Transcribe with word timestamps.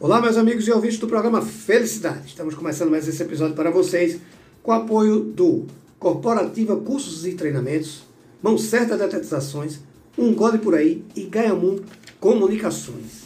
Olá, 0.00 0.20
meus 0.20 0.36
amigos 0.36 0.66
e 0.66 0.72
ouvintes 0.72 0.98
do 0.98 1.06
programa 1.06 1.40
Felicidade. 1.40 2.26
Estamos 2.26 2.56
começando 2.56 2.90
mais 2.90 3.06
esse 3.06 3.22
episódio 3.22 3.54
para 3.54 3.70
vocês 3.70 4.18
com 4.60 4.72
o 4.72 4.74
apoio 4.74 5.20
do 5.20 5.66
Corporativa 6.00 6.76
Cursos 6.76 7.24
e 7.24 7.34
Treinamentos, 7.34 8.02
Mão 8.42 8.58
Certa 8.58 8.98
Detetizações, 8.98 9.78
Um 10.18 10.34
Gole 10.34 10.58
Por 10.58 10.74
Aí 10.74 11.04
e 11.14 11.22
Ganhamum 11.22 11.78
Comunicações. 12.18 13.22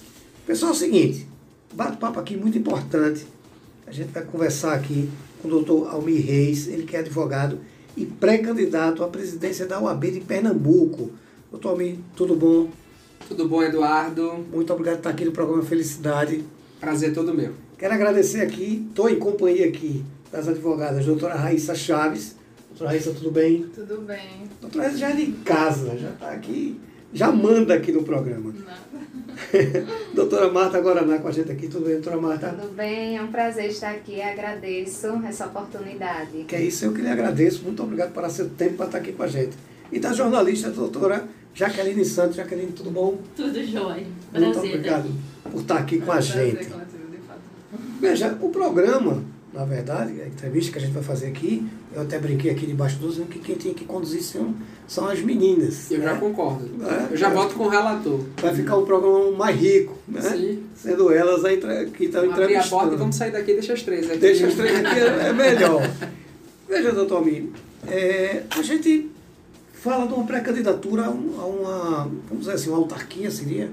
Pessoal, 0.47 0.73
é 0.73 0.75
o 0.75 0.79
seguinte, 0.79 1.27
bate-papo 1.73 2.21
aqui 2.21 2.37
muito 2.37 2.59
importante. 2.59 3.27
A 3.87 3.91
gente 3.91 4.13
vai 4.13 4.23
conversar 4.23 4.75
aqui 4.75 5.09
com 5.41 5.49
o 5.49 5.51
doutor 5.51 5.89
Almir 5.89 6.25
Reis, 6.25 6.69
ele 6.69 6.83
que 6.83 6.95
é 6.95 6.99
advogado 7.01 7.59
e 7.97 8.05
pré-candidato 8.05 9.03
à 9.03 9.09
presidência 9.09 9.67
da 9.67 9.81
UAB 9.81 10.11
de 10.11 10.21
Pernambuco. 10.21 11.13
Doutor 11.51 11.71
Almir, 11.71 11.97
tudo 12.15 12.37
bom? 12.37 12.69
Tudo 13.27 13.49
bom, 13.49 13.63
Eduardo? 13.63 14.45
Muito 14.53 14.71
obrigado 14.71 14.97
por 14.97 15.01
estar 15.01 15.11
aqui 15.11 15.25
no 15.25 15.33
programa 15.33 15.63
Felicidade. 15.63 16.45
Prazer 16.81 17.13
todo 17.13 17.35
meu. 17.35 17.53
Quero 17.77 17.95
agradecer 17.95 18.41
aqui, 18.41 18.87
estou 18.89 19.09
em 19.09 19.19
companhia 19.19 19.67
aqui 19.67 20.05
das 20.31 20.49
advogadas, 20.49 21.05
doutora 21.05 21.35
Raíssa 21.35 21.75
Chaves. 21.75 22.37
Doutora 22.71 22.91
Raíssa, 22.91 23.13
tudo 23.13 23.31
bem? 23.31 23.65
Tudo 23.75 24.03
bem. 24.03 24.49
Doutora 24.61 24.85
Raíssa 24.85 24.99
já 24.99 25.11
é 25.11 25.15
de 25.15 25.27
casa, 25.45 25.97
já 25.97 26.11
está 26.11 26.31
aqui, 26.31 26.81
já 27.13 27.33
manda 27.33 27.75
aqui 27.75 27.93
no 27.93 28.03
programa. 28.03 28.53
Nada. 28.53 28.89
doutora 30.15 30.51
Marta 30.53 30.81
Guaraná 30.81 31.19
com 31.19 31.29
a 31.29 31.33
gente 31.33 31.51
aqui, 31.51 31.69
tudo 31.69 31.85
bem, 31.85 31.95
doutora 31.95 32.21
Marta? 32.21 32.49
Tudo 32.49 32.75
bem, 32.75 33.17
é 33.17 33.23
um 33.23 33.29
prazer 33.29 33.67
estar 33.67 33.91
aqui. 33.91 34.21
Agradeço 34.21 35.07
essa 35.27 35.47
oportunidade. 35.47 36.45
Que 36.45 36.57
é 36.57 36.63
isso, 36.63 36.85
eu 36.85 36.93
que 36.93 37.01
lhe 37.01 37.09
agradeço. 37.09 37.63
Muito 37.65 37.83
obrigado 37.83 38.13
por 38.13 38.29
seu 38.31 38.49
tempo 38.51 38.77
para 38.77 38.87
estar 38.87 38.99
aqui 38.99 39.13
com 39.13 39.23
a 39.23 39.29
gente. 39.29 39.57
E 39.91 39.99
da 39.99 40.13
jornalista, 40.13 40.71
doutora 40.71 41.27
Jaqueline 41.55 42.05
Santos. 42.05 42.37
Jaqueline, 42.37 42.73
tudo 42.73 42.91
bom? 42.91 43.19
Tudo 43.35 43.65
jóia. 43.65 44.07
Muito 44.33 44.53
Prazer. 44.53 44.75
obrigado 44.75 45.09
por 45.51 45.61
estar 45.61 45.79
aqui 45.79 45.99
com 45.99 46.13
a 46.13 46.17
Prazer 46.17 46.57
gente. 46.57 46.78
Veja, 48.01 48.37
o 48.41 48.49
programa, 48.51 49.23
na 49.53 49.65
verdade, 49.65 50.21
a 50.21 50.27
entrevista 50.27 50.73
que 50.73 50.79
a 50.79 50.81
gente 50.81 50.93
vai 50.93 51.03
fazer 51.03 51.27
aqui, 51.27 51.67
eu 51.93 52.03
até 52.03 52.19
brinquei 52.19 52.51
aqui 52.51 52.67
debaixo 52.67 52.97
do 52.99 53.09
que 53.27 53.39
quem 53.39 53.57
tinha 53.57 53.75
que 53.75 53.85
conduzir 53.85 54.23
são, 54.23 54.55
são 54.87 55.07
as 55.09 55.21
meninas. 55.21 55.91
Eu 55.91 55.99
né? 55.99 56.05
já 56.05 56.17
concordo. 56.17 56.69
É? 56.85 57.13
Eu 57.13 57.17
já 57.17 57.29
voto 57.31 57.55
com 57.55 57.65
o 57.65 57.69
relator. 57.69 58.21
Vai 58.41 58.55
ficar 58.55 58.77
um 58.77 58.85
programa 58.85 59.31
mais 59.33 59.59
rico, 59.59 59.97
né? 60.07 60.21
Sim. 60.21 60.63
Sendo 60.75 61.11
elas 61.13 61.45
a 61.45 61.53
entre- 61.53 61.87
que 61.87 62.05
estão 62.05 62.21
Vamos 62.23 62.39
abrir 62.39 62.57
a 62.57 62.63
porta 62.63 62.75
e 62.75 62.95
entrevistando. 62.95 62.97
vamos 62.99 63.17
sair 63.17 63.33
daqui 63.33 63.51
e 63.51 63.55
deixa 63.55 63.73
as 63.73 63.83
três 63.83 64.09
aqui. 64.11 64.19
Deixa 64.19 64.47
as 64.47 64.55
três 64.55 64.77
aqui, 64.79 64.99
é 65.01 65.33
melhor. 65.33 65.83
Veja, 66.69 66.93
doutor 66.93 67.17
Almir, 67.17 67.47
é, 67.87 68.43
a 68.51 68.61
gente 68.63 69.11
fala 69.73 70.07
de 70.07 70.13
uma 70.13 70.25
pré-candidatura 70.25 71.07
a 71.07 71.11
um- 71.11 71.61
uma, 71.63 72.11
vamos 72.29 72.41
dizer 72.41 72.53
assim, 72.53 72.69
uma 72.69 72.79
autarquia 72.79 73.31
seria? 73.31 73.71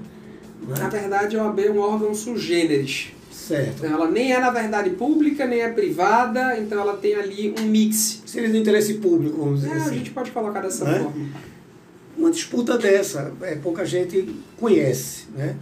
Na 0.66 0.74
Né? 0.84 0.88
verdade, 0.88 1.36
a 1.36 1.44
OAB 1.44 1.60
é 1.66 1.70
um 1.70 1.78
órgão 1.78 2.14
sugêneres. 2.14 3.08
Certo. 3.46 3.78
Então, 3.84 3.92
ela 3.92 4.10
nem 4.10 4.32
é, 4.32 4.40
na 4.40 4.50
verdade, 4.50 4.90
pública, 4.90 5.46
nem 5.46 5.60
é 5.60 5.68
privada, 5.68 6.58
então 6.58 6.80
ela 6.80 6.96
tem 6.96 7.14
ali 7.14 7.54
um 7.60 7.62
mix. 7.64 8.22
Seria 8.26 8.48
de 8.48 8.58
interesse 8.58 8.94
público, 8.94 9.36
vamos 9.38 9.62
É, 9.64 9.68
dizer 9.68 9.80
a 9.80 9.84
assim. 9.84 9.98
gente 9.98 10.10
pode 10.10 10.30
colocar 10.32 10.60
dessa 10.60 10.84
Né? 10.84 10.98
forma. 10.98 11.26
Uma 12.18 12.30
disputa 12.30 12.76
dessa, 12.78 13.32
é, 13.42 13.54
pouca 13.56 13.84
gente 13.84 14.34
conhece, 14.58 15.26
né? 15.36 15.54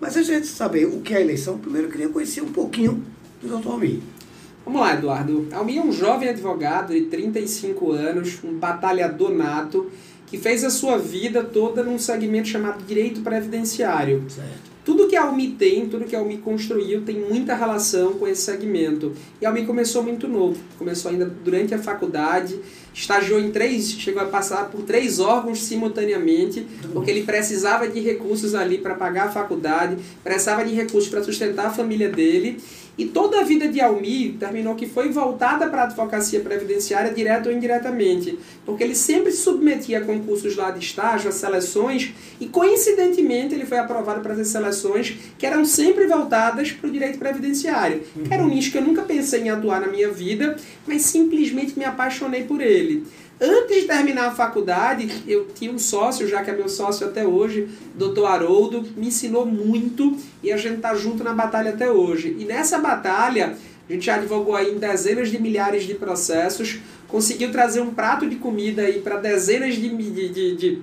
Mas 0.00 0.16
a 0.16 0.22
gente 0.22 0.46
saber 0.46 0.84
o 0.86 1.00
que 1.00 1.14
é 1.14 1.18
a 1.18 1.20
eleição, 1.20 1.58
primeiro 1.58 1.88
eu 1.88 1.90
queria 1.90 2.08
conhecer 2.08 2.42
um 2.42 2.52
pouquinho 2.52 3.02
do 3.40 3.48
doutor 3.48 3.72
Almir. 3.72 4.00
Vamos 4.64 4.80
lá, 4.80 4.94
Eduardo. 4.94 5.48
Almir 5.52 5.78
é 5.78 5.82
um 5.82 5.90
jovem 5.92 6.28
advogado 6.28 6.92
de 6.92 7.02
35 7.02 7.90
anos, 7.92 8.38
um 8.44 8.54
batalhador 8.58 9.32
nato, 9.32 9.90
que 10.26 10.38
fez 10.38 10.62
a 10.64 10.70
sua 10.70 10.96
vida 10.98 11.42
toda 11.42 11.82
num 11.82 11.98
segmento 11.98 12.48
chamado 12.48 12.84
direito 12.84 13.20
previdenciário. 13.22 14.24
Certo. 14.28 14.71
Tudo 14.84 15.06
que 15.06 15.16
a 15.16 15.24
Almi 15.24 15.50
tem, 15.50 15.88
tudo 15.88 16.04
que 16.04 16.16
a 16.16 16.18
Almi 16.18 16.38
construiu 16.38 17.02
tem 17.02 17.20
muita 17.20 17.54
relação 17.54 18.14
com 18.14 18.26
esse 18.26 18.42
segmento. 18.42 19.12
E 19.40 19.46
a 19.46 19.48
Almi 19.48 19.64
começou 19.64 20.02
muito 20.02 20.26
novo, 20.26 20.60
começou 20.78 21.10
ainda 21.10 21.24
durante 21.24 21.72
a 21.72 21.78
faculdade, 21.78 22.58
estagiou 22.94 23.40
em 23.40 23.50
três, 23.50 23.92
chegou 23.92 24.22
a 24.22 24.26
passar 24.26 24.70
por 24.70 24.82
três 24.82 25.18
órgãos 25.18 25.62
simultaneamente, 25.62 26.66
porque 26.92 27.10
ele 27.10 27.22
precisava 27.22 27.88
de 27.88 28.00
recursos 28.00 28.54
ali 28.54 28.78
para 28.78 28.94
pagar 28.94 29.28
a 29.28 29.30
faculdade, 29.30 29.96
precisava 30.22 30.64
de 30.64 30.74
recursos 30.74 31.08
para 31.08 31.22
sustentar 31.22 31.66
a 31.66 31.70
família 31.70 32.08
dele. 32.08 32.60
E 32.96 33.06
toda 33.06 33.40
a 33.40 33.42
vida 33.42 33.68
de 33.68 33.80
Almi 33.80 34.36
terminou 34.38 34.74
que 34.74 34.86
foi 34.86 35.08
voltada 35.08 35.66
para 35.68 35.82
a 35.82 35.84
advocacia 35.84 36.40
previdenciária, 36.40 37.10
direto 37.10 37.48
ou 37.48 37.52
indiretamente, 37.52 38.38
porque 38.66 38.84
ele 38.84 38.94
sempre 38.94 39.32
se 39.32 39.38
submetia 39.38 39.98
a 39.98 40.00
concursos 40.02 40.56
lá 40.56 40.70
de 40.70 40.84
estágio, 40.84 41.30
a 41.30 41.32
seleções, 41.32 42.12
e 42.38 42.46
coincidentemente 42.46 43.54
ele 43.54 43.64
foi 43.64 43.78
aprovado 43.78 44.20
para 44.20 44.34
essas 44.34 44.48
seleções 44.48 45.16
que 45.38 45.46
eram 45.46 45.64
sempre 45.64 46.06
voltadas 46.06 46.70
para 46.70 46.86
o 46.86 46.92
direito 46.92 47.18
previdenciário, 47.18 48.02
que 48.24 48.32
era 48.32 48.42
um 48.42 48.48
nicho 48.48 48.70
que 48.70 48.76
eu 48.76 48.82
nunca 48.82 49.02
pensei 49.02 49.40
em 49.40 49.50
atuar 49.50 49.80
na 49.80 49.88
minha 49.88 50.10
vida, 50.10 50.56
mas 50.86 51.00
simplesmente 51.00 51.78
me 51.78 51.86
apaixonei 51.86 52.44
por 52.44 52.60
ele. 52.60 52.81
Antes 53.44 53.82
de 53.82 53.88
terminar 53.88 54.28
a 54.28 54.30
faculdade, 54.30 55.10
eu 55.26 55.48
tinha 55.52 55.72
um 55.72 55.78
sócio, 55.78 56.28
já 56.28 56.44
que 56.44 56.50
é 56.50 56.54
meu 56.54 56.68
sócio 56.68 57.04
até 57.04 57.26
hoje, 57.26 57.68
Dr. 57.96 58.24
Haroldo, 58.24 58.86
me 58.96 59.08
ensinou 59.08 59.44
muito 59.44 60.16
e 60.42 60.52
a 60.52 60.56
gente 60.56 60.80
tá 60.80 60.94
junto 60.94 61.24
na 61.24 61.32
batalha 61.32 61.72
até 61.72 61.90
hoje. 61.90 62.36
E 62.38 62.44
nessa 62.44 62.78
batalha, 62.78 63.56
a 63.88 63.92
gente 63.92 64.06
já 64.06 64.14
advogou 64.14 64.54
aí 64.54 64.72
em 64.72 64.78
dezenas 64.78 65.28
de 65.28 65.42
milhares 65.42 65.82
de 65.82 65.94
processos, 65.94 66.78
conseguiu 67.08 67.50
trazer 67.50 67.80
um 67.80 67.92
prato 67.92 68.28
de 68.28 68.36
comida 68.36 68.82
aí 68.82 69.00
para 69.00 69.16
dezenas 69.16 69.74
de, 69.74 69.88
de, 69.88 70.28
de, 70.28 70.56
de, 70.56 70.82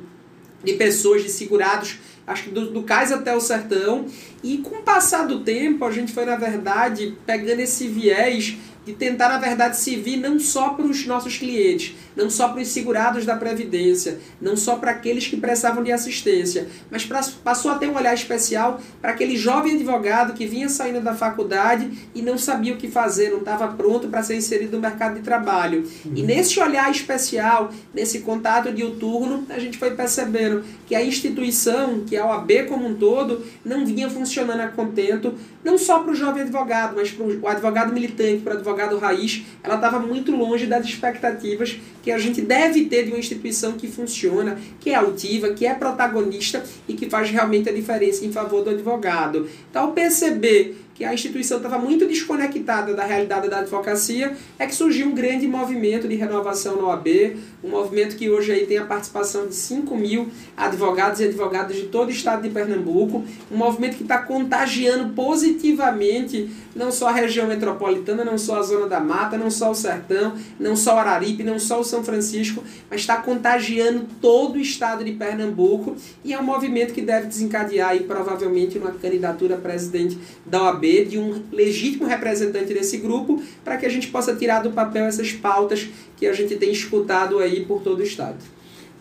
de 0.62 0.74
pessoas, 0.74 1.24
de 1.24 1.30
segurados, 1.30 1.98
acho 2.28 2.44
que 2.44 2.50
do, 2.50 2.72
do 2.72 2.84
cais 2.84 3.12
até 3.14 3.34
o 3.34 3.40
sertão. 3.40 4.06
E 4.44 4.58
com 4.58 4.80
o 4.80 4.84
passar 4.84 5.26
do 5.26 5.40
tempo, 5.46 5.86
a 5.86 5.92
gente 5.92 6.12
foi, 6.12 6.26
na 6.26 6.36
verdade, 6.36 7.18
pegando 7.26 7.62
esse 7.62 7.88
viés 7.88 8.58
de 8.86 8.94
tentar, 8.94 9.30
na 9.30 9.38
verdade, 9.38 9.78
servir 9.78 10.18
não 10.18 10.40
só 10.40 10.70
para 10.70 10.86
os 10.86 11.06
nossos 11.06 11.38
clientes, 11.38 11.96
não 12.16 12.30
só 12.30 12.50
para 12.50 12.62
os 12.62 12.68
segurados 12.70 13.26
da 13.26 13.36
Previdência, 13.36 14.20
não 14.42 14.56
só 14.58 14.78
para 14.78 14.92
aqueles 14.92 15.28
que 15.28 15.38
prestavam 15.38 15.84
de 15.84 15.92
assistência, 15.92 16.68
mas 16.90 17.06
pra, 17.06 17.22
passou 17.44 17.72
a 17.72 17.76
ter 17.76 17.88
um 17.88 17.96
olhar 17.96 18.14
especial 18.14 18.82
para 19.02 19.12
aquele 19.12 19.38
jovem 19.38 19.76
advogado 19.76 20.34
que 20.34 20.46
vinha 20.46 20.68
saindo 20.70 21.02
da 21.02 21.14
faculdade 21.14 21.92
e 22.16 22.22
não 22.22 22.38
sabia 22.38 22.74
o 22.74 22.78
que 22.78 22.88
fazer, 22.88 23.30
não 23.30 23.40
estava 23.40 23.68
pronto 23.68 24.08
para 24.08 24.24
ser 24.24 24.36
inserido 24.36 24.78
no 24.78 24.82
mercado 24.82 25.16
de 25.16 25.22
trabalho. 25.22 25.88
E 26.16 26.24
nesse 26.24 26.60
olhar 26.60 26.90
especial, 26.90 27.72
nesse 27.94 28.20
contato 28.20 28.74
diuturno, 28.74 29.46
a 29.50 29.60
gente 29.60 29.78
foi 29.78 29.92
percebendo 29.92 30.64
que 30.88 30.96
a 30.96 31.04
instituição, 31.04 32.04
que 32.06 32.18
a 32.18 32.26
OAB 32.26 32.68
como 32.68 32.88
um 32.88 32.96
todo, 32.96 33.46
não 33.64 33.86
vinha 33.86 34.10
funcionando 34.10 34.62
a 34.62 34.68
contento, 34.68 35.36
não 35.64 35.78
só 35.78 36.00
para 36.00 36.12
o 36.12 36.16
jovem 36.16 36.44
advogado, 36.44 36.96
mas 36.96 37.12
para 37.12 37.26
o 37.26 37.48
advogado 37.48 37.94
militante, 37.94 38.42
para 38.42 38.54
o 38.54 38.58
advogado 38.58 38.69
raiz, 38.98 39.44
ela 39.64 39.76
estava 39.76 40.00
muito 40.00 40.36
longe 40.36 40.66
das 40.66 40.86
expectativas 40.86 41.80
que 42.02 42.12
a 42.12 42.18
gente 42.18 42.42
deve 42.42 42.86
ter 42.86 43.06
de 43.06 43.12
uma 43.12 43.20
instituição 43.20 43.74
que 43.74 43.88
funciona, 43.88 44.58
que 44.80 44.90
é 44.90 44.96
altiva, 44.96 45.50
que 45.54 45.66
é 45.66 45.74
protagonista 45.74 46.64
e 46.88 46.94
que 46.94 47.10
faz 47.10 47.30
realmente 47.30 47.70
a 47.70 47.74
diferença 47.74 48.26
em 48.26 48.32
favor 48.32 48.64
do 48.64 48.72
advogado. 48.72 49.48
Então, 49.70 49.92
perceber 49.92 50.78
que 51.00 51.06
a 51.06 51.14
instituição 51.14 51.56
estava 51.56 51.80
muito 51.80 52.06
desconectada 52.06 52.94
da 52.94 53.06
realidade 53.06 53.48
da 53.48 53.60
advocacia, 53.60 54.36
é 54.60 54.68
que 54.68 54.76
surgiu 54.76 55.08
um 55.08 55.16
grande 55.16 55.48
movimento 55.48 56.10
de 56.10 56.16
renovação 56.16 56.76
na 56.76 56.90
OAB, 56.90 57.38
um 57.64 57.70
movimento 57.70 58.18
que 58.18 58.30
hoje 58.30 58.52
aí 58.52 58.66
tem 58.66 58.78
a 58.78 58.86
participação 58.86 59.48
de 59.48 59.56
5 59.56 59.96
mil 59.96 60.28
advogados 60.58 61.22
e 61.22 61.24
advogadas 61.24 61.78
de 61.78 61.84
todo 61.84 62.10
o 62.10 62.12
estado 62.12 62.42
de 62.42 62.50
Pernambuco, 62.50 63.24
um 63.50 63.56
movimento 63.56 63.96
que 63.96 64.04
está 64.04 64.18
contagiando 64.18 65.14
positivamente 65.14 66.50
não 66.80 66.94
só 66.94 67.10
a 67.10 67.12
região 67.12 67.46
metropolitana, 67.46 68.24
não 68.24 68.38
só 68.38 68.60
a 68.60 68.64
Zona 68.64 68.88
da 68.88 69.02
Mata, 69.02 69.38
não 69.38 69.52
só 69.52 69.70
o 69.70 69.76
Sertão, 69.76 70.34
não 70.58 70.78
só 70.78 70.96
o 70.96 70.98
Araripe, 70.98 71.44
não 71.44 71.60
só 71.60 71.82
o 71.82 71.84
São 71.84 72.06
Francisco, 72.06 72.64
mas 72.90 73.02
está 73.02 73.18
contagiando 73.18 74.08
todo 74.22 74.56
o 74.56 74.62
estado 74.62 75.04
de 75.04 75.12
Pernambuco 75.12 75.98
e 76.24 76.34
é 76.34 76.40
um 76.40 76.44
movimento 76.44 76.94
que 76.94 77.02
deve 77.02 77.28
desencadear 77.28 77.90
aí 77.90 78.00
provavelmente 78.06 78.78
uma 78.78 78.92
candidatura 78.92 79.56
a 79.56 79.58
presidente 79.58 80.18
da 80.46 80.64
OAB, 80.64 81.06
de 81.06 81.20
um 81.20 81.44
legítimo 81.52 82.06
representante 82.06 82.74
desse 82.74 82.98
grupo, 82.98 83.44
para 83.62 83.76
que 83.76 83.86
a 83.86 83.90
gente 83.90 84.08
possa 84.08 84.34
tirar 84.34 84.64
do 84.64 84.72
papel 84.72 85.04
essas 85.04 85.34
pautas 85.34 85.90
que 86.16 86.26
a 86.26 86.34
gente 86.34 86.56
tem 86.56 86.72
escutado 86.72 87.40
aí 87.40 87.66
por 87.66 87.82
todo 87.82 88.00
o 88.00 88.04
estado. 88.04 88.38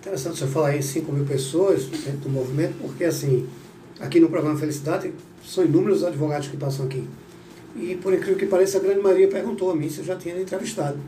Interessante 0.01 0.37
você 0.37 0.47
falar 0.49 0.77
em 0.77 0.83
5 0.83 1.13
mil 1.13 1.25
pessoas 1.25 1.85
dentro 1.85 2.23
do 2.23 2.29
movimento, 2.29 2.75
porque 2.81 3.05
assim, 3.05 3.47
aqui 4.01 4.19
no 4.19 4.29
programa 4.29 4.59
Felicidade, 4.59 5.13
são 5.47 5.65
inúmeros 5.65 6.03
advogados 6.03 6.49
que 6.49 6.57
passam 6.57 6.85
aqui. 6.85 7.05
E 7.77 7.97
por 7.97 8.13
incrível 8.13 8.37
que 8.37 8.47
pareça, 8.47 8.79
a 8.79 8.81
grande 8.81 9.01
maioria 9.01 9.29
perguntou 9.29 9.71
a 9.71 9.77
mim 9.77 9.89
se 9.89 9.99
eu 9.99 10.05
já 10.05 10.17
tinha 10.17 10.41
entrevistado. 10.41 10.99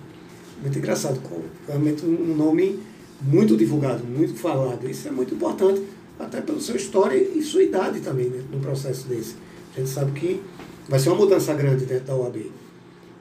Muito 0.61 0.79
engraçado, 0.79 1.21
com 1.21 1.43
realmente 1.67 2.05
um 2.05 2.35
nome 2.37 2.79
muito 3.23 3.57
divulgado, 3.57 4.05
muito 4.05 4.35
falado. 4.35 4.89
Isso 4.89 5.09
é 5.09 5.11
muito 5.11 5.35
importante, 5.35 5.83
até 6.19 6.41
pela 6.41 6.61
sua 6.61 6.77
história 6.77 7.17
e 7.17 7.43
sua 7.43 7.63
idade 7.63 8.01
também, 8.01 8.29
né, 8.29 8.43
num 8.53 8.61
processo 8.61 9.09
desse. 9.09 9.35
A 9.75 9.81
gente 9.81 9.91
sabe 9.91 10.13
que 10.19 10.41
vai 10.89 10.99
ser 10.99 11.09
uma 11.11 11.19
mudança 11.19 11.55
grande 11.55 11.87
dentro 11.87 12.07
da 12.07 12.15
OAB. 12.15 12.51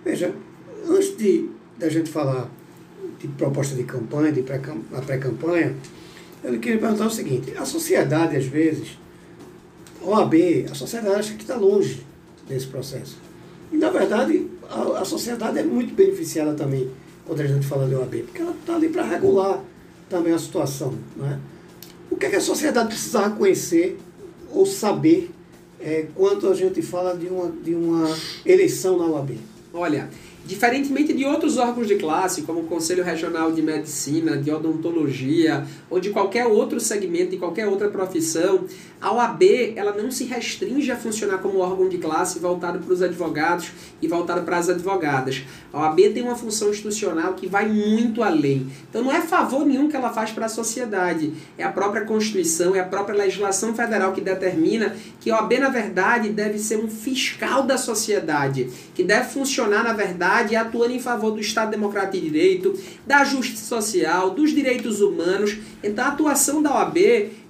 Veja, 0.03 0.33
antes 0.87 1.15
de 1.17 1.49
da 1.77 1.87
gente 1.87 2.09
falar 2.09 2.49
de 3.19 3.27
proposta 3.29 3.75
de 3.75 3.83
campanha, 3.83 4.31
de 4.31 4.41
pré 4.41 4.61
a 4.93 5.01
pré-campanha, 5.01 5.75
eu 6.43 6.59
queria 6.59 6.77
perguntar 6.77 7.07
o 7.07 7.09
seguinte, 7.09 7.53
a 7.57 7.65
sociedade, 7.65 8.35
às 8.35 8.45
vezes, 8.45 8.97
a 10.01 10.05
OAB, 10.05 10.33
a 10.69 10.75
sociedade 10.75 11.15
acha 11.15 11.33
que 11.33 11.41
está 11.41 11.55
longe 11.55 12.01
nesse 12.49 12.67
processo. 12.67 13.17
E, 13.71 13.77
na 13.77 13.89
verdade, 13.89 14.47
a, 14.69 14.99
a 14.99 15.05
sociedade 15.05 15.59
é 15.59 15.63
muito 15.63 15.93
beneficiada 15.93 16.53
também 16.53 16.89
quando 17.25 17.41
a 17.41 17.47
gente 17.47 17.65
fala 17.65 17.87
de 17.87 17.93
OAB, 17.93 18.23
porque 18.23 18.41
ela 18.41 18.55
está 18.59 18.75
ali 18.75 18.89
para 18.89 19.03
regular 19.03 19.63
também 20.09 20.33
a 20.33 20.39
situação. 20.39 20.95
Né? 21.15 21.39
O 22.09 22.15
que, 22.15 22.25
é 22.25 22.29
que 22.29 22.35
a 22.35 22.41
sociedade 22.41 22.87
precisava 22.89 23.35
conhecer 23.35 23.99
ou 24.51 24.65
saber 24.65 25.29
é, 25.79 26.07
quando 26.15 26.49
a 26.49 26.55
gente 26.55 26.81
fala 26.81 27.15
de 27.15 27.27
uma, 27.27 27.51
de 27.51 27.75
uma 27.75 28.15
eleição 28.43 28.97
na 28.97 29.05
OAB? 29.05 29.37
Olha, 29.71 30.09
Diferentemente 30.49 31.13
de 31.13 31.25
outros 31.25 31.57
órgãos 31.57 31.87
de 31.87 31.93
classe, 31.93 32.41
como 32.41 32.61
o 32.61 32.63
Conselho 32.63 33.03
Regional 33.03 33.51
de 33.51 33.61
Medicina, 33.61 34.35
de 34.35 34.49
Odontologia 34.49 35.63
ou 35.91 35.99
de 35.99 36.09
qualquer 36.09 36.47
outro 36.47 36.79
segmento, 36.79 37.29
de 37.29 37.37
qualquer 37.37 37.67
outra 37.67 37.87
profissão, 37.87 38.65
a 38.99 39.13
OAB 39.13 39.43
ela 39.75 39.93
não 39.93 40.09
se 40.09 40.23
restringe 40.23 40.91
a 40.91 40.97
funcionar 40.97 41.37
como 41.37 41.59
órgão 41.59 41.87
de 41.87 41.99
classe 41.99 42.39
voltado 42.39 42.79
para 42.79 42.91
os 42.91 43.03
advogados 43.03 43.71
e 44.01 44.07
voltado 44.07 44.41
para 44.41 44.57
as 44.57 44.69
advogadas. 44.69 45.43
A 45.71 45.81
OAB 45.81 45.99
tem 46.15 46.23
uma 46.23 46.35
função 46.35 46.71
institucional 46.71 47.35
que 47.35 47.45
vai 47.45 47.67
muito 47.67 48.23
além. 48.23 48.71
Então 48.89 49.03
não 49.03 49.11
é 49.11 49.21
favor 49.21 49.63
nenhum 49.63 49.87
que 49.87 49.95
ela 49.95 50.11
faz 50.11 50.31
para 50.31 50.47
a 50.47 50.49
sociedade. 50.49 51.31
É 51.59 51.63
a 51.63 51.71
própria 51.71 52.05
Constituição, 52.05 52.75
é 52.75 52.79
a 52.79 52.85
própria 52.85 53.15
legislação 53.15 53.75
federal 53.75 54.13
que 54.13 54.21
determina 54.21 54.95
que 55.21 55.29
a 55.29 55.35
OAB, 55.35 55.59
na 55.59 55.69
verdade, 55.69 56.29
deve 56.29 56.57
ser 56.57 56.77
um 56.77 56.89
fiscal 56.89 57.61
da 57.61 57.77
sociedade, 57.77 58.67
que 58.95 59.03
deve 59.03 59.29
funcionar, 59.29 59.83
na 59.83 59.93
verdade, 59.93 60.38
atuando 60.55 60.93
em 60.93 60.99
favor 60.99 61.31
do 61.31 61.39
Estado 61.39 61.71
Democrático 61.71 62.17
de 62.17 62.29
Direito, 62.29 62.77
da 63.05 63.23
justiça 63.23 63.65
social, 63.65 64.31
dos 64.31 64.51
direitos 64.51 65.01
humanos. 65.01 65.57
Então 65.83 66.05
a 66.05 66.09
atuação 66.09 66.61
da 66.61 66.73
OAB 66.73 66.97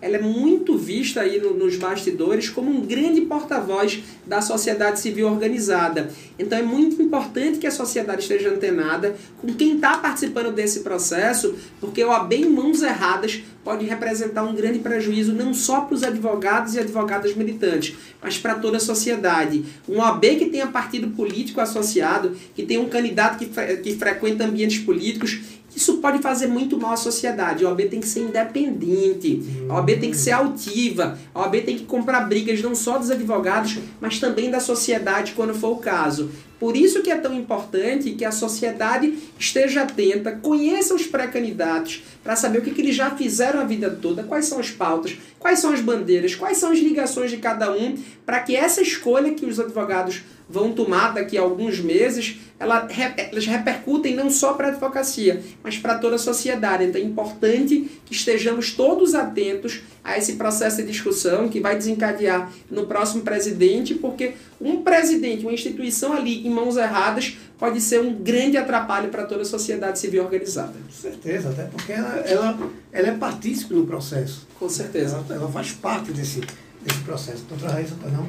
ela 0.01 0.17
é 0.17 0.21
muito 0.21 0.77
vista 0.77 1.21
aí 1.21 1.39
no, 1.41 1.53
nos 1.53 1.75
bastidores 1.75 2.49
como 2.49 2.71
um 2.71 2.81
grande 2.85 3.21
porta-voz 3.21 4.01
da 4.25 4.41
sociedade 4.41 4.99
civil 4.99 5.27
organizada. 5.27 6.09
Então 6.37 6.57
é 6.57 6.61
muito 6.61 7.01
importante 7.01 7.59
que 7.59 7.67
a 7.67 7.71
sociedade 7.71 8.21
esteja 8.21 8.49
antenada 8.49 9.15
com 9.41 9.53
quem 9.53 9.75
está 9.75 9.97
participando 9.97 10.51
desse 10.51 10.81
processo, 10.81 11.55
porque 11.79 12.03
o 12.03 12.11
AB 12.11 12.35
em 12.35 12.49
mãos 12.49 12.81
erradas 12.81 13.41
pode 13.63 13.85
representar 13.85 14.43
um 14.43 14.55
grande 14.55 14.79
prejuízo 14.79 15.33
não 15.33 15.53
só 15.53 15.81
para 15.81 15.95
os 15.95 16.03
advogados 16.03 16.75
e 16.75 16.79
advogadas 16.79 17.35
militantes, 17.35 17.95
mas 18.21 18.37
para 18.37 18.55
toda 18.55 18.77
a 18.77 18.79
sociedade. 18.79 19.63
Um 19.87 19.99
OAB 19.99 20.21
que 20.21 20.45
tenha 20.45 20.67
partido 20.67 21.09
político 21.09 21.59
associado, 21.59 22.35
que 22.55 22.63
tenha 22.63 22.79
um 22.79 22.89
candidato 22.89 23.37
que, 23.37 23.45
fre 23.45 23.77
que 23.77 23.95
frequenta 23.95 24.45
ambientes 24.45 24.79
políticos 24.79 25.39
isso 25.75 25.97
pode 25.97 26.19
fazer 26.19 26.47
muito 26.47 26.77
mal 26.77 26.93
à 26.93 26.97
sociedade. 26.97 27.65
A 27.65 27.69
OAB 27.69 27.81
tem 27.89 27.99
que 27.99 28.07
ser 28.07 28.21
independente, 28.21 29.65
a 29.69 29.75
OAB 29.75 29.99
tem 29.99 30.11
que 30.11 30.17
ser 30.17 30.31
altiva, 30.31 31.17
a 31.33 31.41
OAB 31.41 31.55
tem 31.61 31.77
que 31.77 31.85
comprar 31.85 32.21
brigas 32.21 32.61
não 32.61 32.73
só 32.75 32.97
dos 32.97 33.11
advogados, 33.11 33.77
mas 34.01 34.19
também 34.19 34.49
da 34.49 34.59
sociedade 34.59 35.33
quando 35.33 35.53
for 35.53 35.71
o 35.71 35.77
caso. 35.77 36.29
Por 36.59 36.75
isso 36.75 37.01
que 37.01 37.09
é 37.09 37.15
tão 37.15 37.33
importante 37.33 38.11
que 38.11 38.25
a 38.25 38.31
sociedade 38.31 39.17
esteja 39.39 39.83
atenta, 39.83 40.33
conheça 40.33 40.93
os 40.93 41.07
pré-candidatos, 41.07 42.03
para 42.23 42.35
saber 42.35 42.59
o 42.59 42.61
que, 42.61 42.71
que 42.71 42.81
eles 42.81 42.95
já 42.95 43.11
fizeram 43.11 43.61
a 43.61 43.63
vida 43.63 43.89
toda, 43.89 44.23
quais 44.23 44.45
são 44.45 44.59
as 44.59 44.69
pautas, 44.69 45.17
quais 45.39 45.59
são 45.59 45.71
as 45.71 45.79
bandeiras, 45.79 46.35
quais 46.35 46.57
são 46.57 46.71
as 46.71 46.79
ligações 46.79 47.31
de 47.31 47.37
cada 47.37 47.71
um, 47.71 47.97
para 48.25 48.41
que 48.41 48.55
essa 48.55 48.81
escolha 48.81 49.33
que 49.33 49.45
os 49.45 49.59
advogados 49.59 50.21
vão 50.49 50.73
tomar 50.73 51.13
daqui 51.13 51.37
a 51.37 51.41
alguns 51.41 51.79
meses, 51.79 52.39
ela, 52.59 52.87
elas 53.31 53.45
repercutem 53.45 54.15
não 54.15 54.31
só 54.31 54.53
para 54.53 54.67
a 54.67 54.71
advocacia, 54.71 55.43
mas 55.63 55.77
para 55.77 55.99
toda 55.99 56.15
a 56.15 56.19
sociedade. 56.19 56.85
Então 56.85 56.99
é 56.99 57.03
importante 57.03 57.89
que 58.03 58.13
estejamos 58.13 58.73
todos 58.73 59.13
atentos 59.13 59.81
a 60.03 60.17
esse 60.17 60.33
processo 60.33 60.77
de 60.77 60.87
discussão 60.87 61.47
que 61.47 61.59
vai 61.59 61.75
desencadear 61.75 62.51
no 62.69 62.87
próximo 62.87 63.21
presidente, 63.21 63.93
porque 63.93 64.33
um 64.59 64.83
presidente, 64.83 65.43
uma 65.43 65.53
instituição 65.53 66.13
ali 66.13 66.45
em 66.45 66.49
mãos 66.49 66.75
erradas, 66.75 67.37
pode 67.57 67.79
ser 67.79 68.01
um 68.01 68.13
grande 68.13 68.57
atrapalho 68.57 69.09
para 69.09 69.25
toda 69.25 69.41
a 69.41 69.45
sociedade 69.45 69.99
civil 69.99 70.23
organizada. 70.23 70.73
Com 70.73 70.91
certeza, 70.91 71.49
até 71.49 71.63
porque 71.63 71.91
ela, 71.91 72.15
ela, 72.19 72.59
ela 72.91 73.07
é 73.07 73.11
partícipe 73.11 73.73
no 73.73 73.85
processo. 73.85 74.47
Com 74.57 74.69
certeza. 74.69 75.23
Ela, 75.29 75.35
ela 75.35 75.51
faz 75.51 75.71
parte 75.71 76.11
desse, 76.11 76.41
desse 76.81 76.99
processo. 77.05 77.43
Doutora 77.47 77.73
Raíssa, 77.73 77.95
não? 78.11 78.27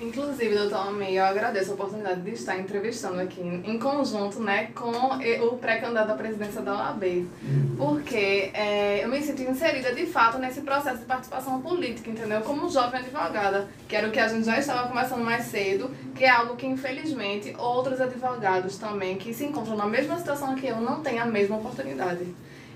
Inclusive, 0.00 0.54
doutor 0.54 0.86
Almeida, 0.86 1.12
eu 1.12 1.24
agradeço 1.24 1.72
a 1.72 1.74
oportunidade 1.74 2.22
de 2.22 2.30
estar 2.30 2.58
entrevistando 2.58 3.20
aqui 3.20 3.40
em 3.42 3.78
conjunto 3.78 4.40
né, 4.40 4.70
com 4.74 4.90
o 4.90 5.58
pré-candidato 5.58 6.12
à 6.12 6.14
presidência 6.14 6.62
da 6.62 6.74
OAB, 6.74 7.04
uhum. 7.04 7.74
porque 7.76 8.50
é, 8.54 9.04
eu 9.04 9.08
me 9.10 9.20
senti 9.20 9.42
inserida 9.42 9.92
de 9.92 10.06
fato 10.06 10.38
nesse 10.38 10.62
processo 10.62 11.00
de 11.00 11.04
participação 11.04 11.60
política, 11.60 12.08
entendeu? 12.08 12.40
Como 12.40 12.70
jovem 12.70 13.00
advogada, 13.00 13.68
que 13.86 13.94
era 13.94 14.08
o 14.08 14.10
que 14.10 14.18
a 14.18 14.26
gente 14.26 14.46
já 14.46 14.58
estava 14.58 14.88
começando 14.88 15.22
mais 15.22 15.44
cedo, 15.44 15.90
que 16.14 16.24
é 16.24 16.30
algo 16.30 16.56
que 16.56 16.66
infelizmente 16.66 17.54
outros 17.58 18.00
advogados 18.00 18.78
também 18.78 19.18
que 19.18 19.34
se 19.34 19.44
encontram 19.44 19.76
na 19.76 19.86
mesma 19.86 20.16
situação 20.16 20.54
que 20.54 20.66
eu 20.66 20.80
não 20.80 21.02
têm 21.02 21.18
a 21.18 21.26
mesma 21.26 21.56
oportunidade. 21.56 22.26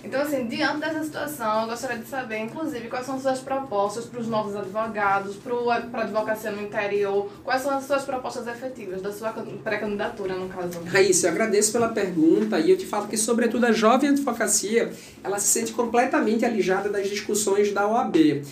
Então, 0.05 0.21
assim, 0.21 0.47
diante 0.47 0.81
dessa 0.81 1.03
situação, 1.03 1.63
eu 1.63 1.69
gostaria 1.69 1.99
de 1.99 2.07
saber, 2.07 2.39
inclusive, 2.39 2.89
quais 2.89 3.07
são 3.07 3.17
as 3.17 3.23
suas 3.23 3.41
propostas 3.41 4.05
para 4.05 4.21
os 4.21 4.29
novos 4.29 4.55
advogados, 4.55 5.37
para 5.37 6.01
a 6.01 6.05
advocacia 6.05 6.51
no 6.51 6.63
interior, 6.63 7.31
quais 7.43 7.63
são 7.63 7.77
as 7.77 7.85
suas 7.85 8.05
propostas 8.05 8.47
efetivas 8.47 9.01
da 9.01 9.11
sua 9.11 9.31
pré-candidatura, 9.65 10.35
no 10.35 10.49
caso. 10.49 10.81
Raíssa, 10.85 11.27
eu 11.27 11.33
agradeço 11.33 11.73
pela 11.73 11.89
pergunta 11.89 12.59
e 12.61 12.71
eu 12.71 12.77
te 12.77 12.85
falo 12.87 13.09
que, 13.09 13.17
sobretudo, 13.17 13.65
a 13.65 13.73
jovem 13.73 14.11
advocacia, 14.11 14.93
ela 15.23 15.39
se 15.39 15.49
sente 15.49 15.73
completamente 15.73 16.45
alijada 16.45 16.91
das 16.91 17.09
discussões 17.09 17.73
da 17.73 17.89
OAB 17.89 18.43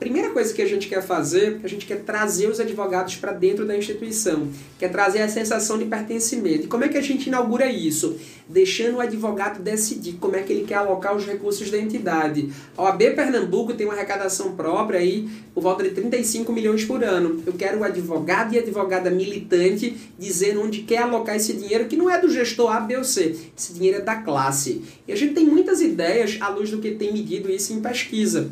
primeira 0.00 0.30
coisa 0.30 0.54
que 0.54 0.62
a 0.62 0.66
gente 0.66 0.88
quer 0.88 1.02
fazer, 1.02 1.60
a 1.62 1.68
gente 1.68 1.84
quer 1.84 2.00
trazer 2.00 2.48
os 2.48 2.58
advogados 2.58 3.16
para 3.16 3.32
dentro 3.32 3.66
da 3.66 3.76
instituição, 3.76 4.48
quer 4.78 4.90
trazer 4.90 5.20
a 5.20 5.28
sensação 5.28 5.78
de 5.78 5.84
pertencimento. 5.84 6.64
E 6.64 6.66
como 6.66 6.82
é 6.82 6.88
que 6.88 6.96
a 6.96 7.02
gente 7.02 7.26
inaugura 7.26 7.70
isso? 7.70 8.16
Deixando 8.48 8.96
o 8.96 9.00
advogado 9.00 9.62
decidir 9.62 10.14
como 10.14 10.36
é 10.36 10.42
que 10.42 10.54
ele 10.54 10.64
quer 10.64 10.76
alocar 10.76 11.14
os 11.14 11.26
recursos 11.26 11.70
da 11.70 11.76
entidade. 11.76 12.50
A 12.78 12.82
OAB 12.84 13.14
Pernambuco 13.14 13.74
tem 13.74 13.86
uma 13.86 13.92
arrecadação 13.92 14.56
própria 14.56 14.98
aí 14.98 15.28
por 15.54 15.62
volta 15.62 15.82
de 15.82 15.90
35 15.90 16.50
milhões 16.50 16.82
por 16.82 17.04
ano. 17.04 17.42
Eu 17.46 17.52
quero 17.52 17.80
o 17.80 17.84
advogado 17.84 18.54
e 18.54 18.58
advogada 18.58 19.10
militante 19.10 19.94
dizendo 20.18 20.62
onde 20.62 20.80
quer 20.80 21.02
alocar 21.02 21.36
esse 21.36 21.52
dinheiro, 21.52 21.84
que 21.84 21.96
não 21.96 22.08
é 22.08 22.18
do 22.18 22.30
gestor 22.30 22.74
A, 22.74 22.80
B 22.80 22.96
ou 22.96 23.04
C. 23.04 23.36
Esse 23.56 23.74
dinheiro 23.74 23.98
é 23.98 24.00
da 24.00 24.16
classe. 24.16 24.82
E 25.06 25.12
a 25.12 25.16
gente 25.16 25.34
tem 25.34 25.44
muitas 25.44 25.82
ideias 25.82 26.38
à 26.40 26.48
luz 26.48 26.70
do 26.70 26.78
que 26.78 26.92
tem 26.92 27.12
medido 27.12 27.50
isso 27.50 27.74
em 27.74 27.80
pesquisa. 27.82 28.50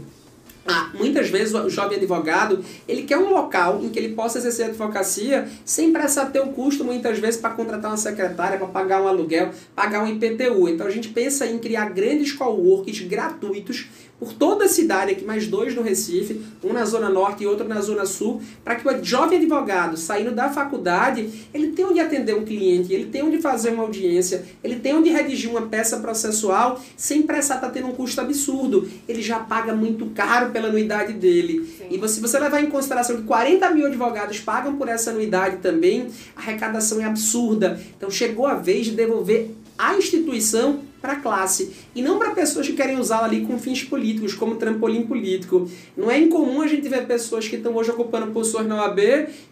Ah, 0.71 0.91
muitas 0.93 1.31
vezes 1.31 1.55
o 1.55 1.71
jovem 1.71 1.97
advogado 1.97 2.63
ele 2.87 3.05
quer 3.05 3.17
um 3.17 3.31
local 3.31 3.81
em 3.83 3.89
que 3.89 3.99
ele 3.99 4.15
possa 4.15 4.37
exercer 4.37 4.67
advocacia 4.67 5.49
sem 5.65 5.95
precisar 5.95 6.27
ter 6.27 6.41
o 6.41 6.49
custo 6.49 6.85
muitas 6.85 7.19
vezes 7.19 7.41
para 7.41 7.55
contratar 7.55 7.91
uma 7.91 7.97
secretária, 7.97 8.59
para 8.59 8.67
pagar 8.67 9.01
um 9.01 9.09
aluguel, 9.09 9.51
pagar 9.75 10.05
um 10.05 10.07
IPTU. 10.07 10.69
Então 10.69 10.87
a 10.87 10.91
gente 10.91 11.09
pensa 11.09 11.47
em 11.47 11.59
criar 11.59 11.89
grandes 11.89 12.33
coworks 12.33 13.01
gratuitos 13.01 13.89
por 14.19 14.33
toda 14.33 14.65
a 14.65 14.69
cidade, 14.69 15.13
aqui 15.13 15.25
mais 15.25 15.47
dois 15.47 15.75
no 15.75 15.83
Recife, 15.83 16.41
um 16.65 16.73
na 16.73 16.85
Zona 16.85 17.09
Norte 17.09 17.45
e 17.45 17.47
outro 17.47 17.67
na 17.69 17.81
Zona 17.81 18.05
Sul, 18.05 18.43
para 18.65 18.75
que 18.75 18.89
o 18.89 19.05
jovem 19.05 19.39
advogado, 19.39 19.97
saindo 19.97 20.33
da 20.33 20.51
faculdade, 20.51 21.47
ele 21.55 21.69
tenha 21.69 21.89
onde 21.89 22.01
atender 22.01 22.35
um 22.35 22.45
cliente, 22.45 22.93
ele 22.93 23.07
tenha 23.07 23.25
onde 23.25 23.41
fazer 23.41 23.71
uma 23.71 23.85
audiência, 23.85 24.45
ele 24.63 24.77
tenha 24.77 24.97
onde 24.97 25.09
redigir 25.11 25.49
uma 25.49 25.63
peça 25.63 25.99
processual 25.99 26.83
sem 26.97 27.23
precisar 27.23 27.57
estar 27.57 27.69
tá 27.69 27.73
tendo 27.73 27.87
um 27.87 27.93
custo 27.93 28.21
absurdo. 28.21 28.89
Ele 29.09 29.23
já 29.23 29.39
paga 29.39 29.73
muito 29.73 30.07
caro 30.07 30.51
pela 30.51 30.69
anuidade 30.69 31.13
dele. 31.13 31.65
Sim. 31.79 31.87
E 31.91 32.09
se 32.09 32.21
você 32.21 32.39
levar 32.39 32.61
em 32.61 32.67
consideração 32.67 33.17
que 33.17 33.23
40 33.23 33.71
mil 33.71 33.87
advogados 33.87 34.41
pagam 34.41 34.77
por 34.77 34.89
essa 34.89 35.11
anuidade 35.11 35.59
também, 35.59 36.09
a 36.35 36.41
arrecadação 36.41 37.01
é 37.01 37.05
absurda. 37.05 37.81
Então 37.97 38.11
chegou 38.11 38.47
a 38.47 38.55
vez 38.55 38.87
de 38.87 38.93
devolver 38.93 39.51
à 39.79 39.97
instituição 39.97 40.81
para 41.01 41.13
a 41.13 41.17
classe 41.17 41.73
e 41.99 42.03
não 42.03 42.17
para 42.17 42.31
pessoas 42.31 42.69
que 42.69 42.75
querem 42.75 42.97
usá-la 42.97 43.25
ali 43.25 43.45
com 43.45 43.59
fins 43.59 43.83
políticos, 43.83 44.33
como 44.33 44.55
trampolim 44.55 45.03
político. 45.03 45.69
Não 45.97 46.09
é 46.09 46.17
incomum 46.17 46.63
a 46.63 46.69
gente 46.69 46.89
ver 46.89 47.09
pessoas 47.09 47.49
que 47.49 47.57
estão 47.57 47.75
hoje 47.75 47.91
ocupando 47.91 48.29
posições 48.29 48.69
na 48.69 48.77
OAB 48.77 49.01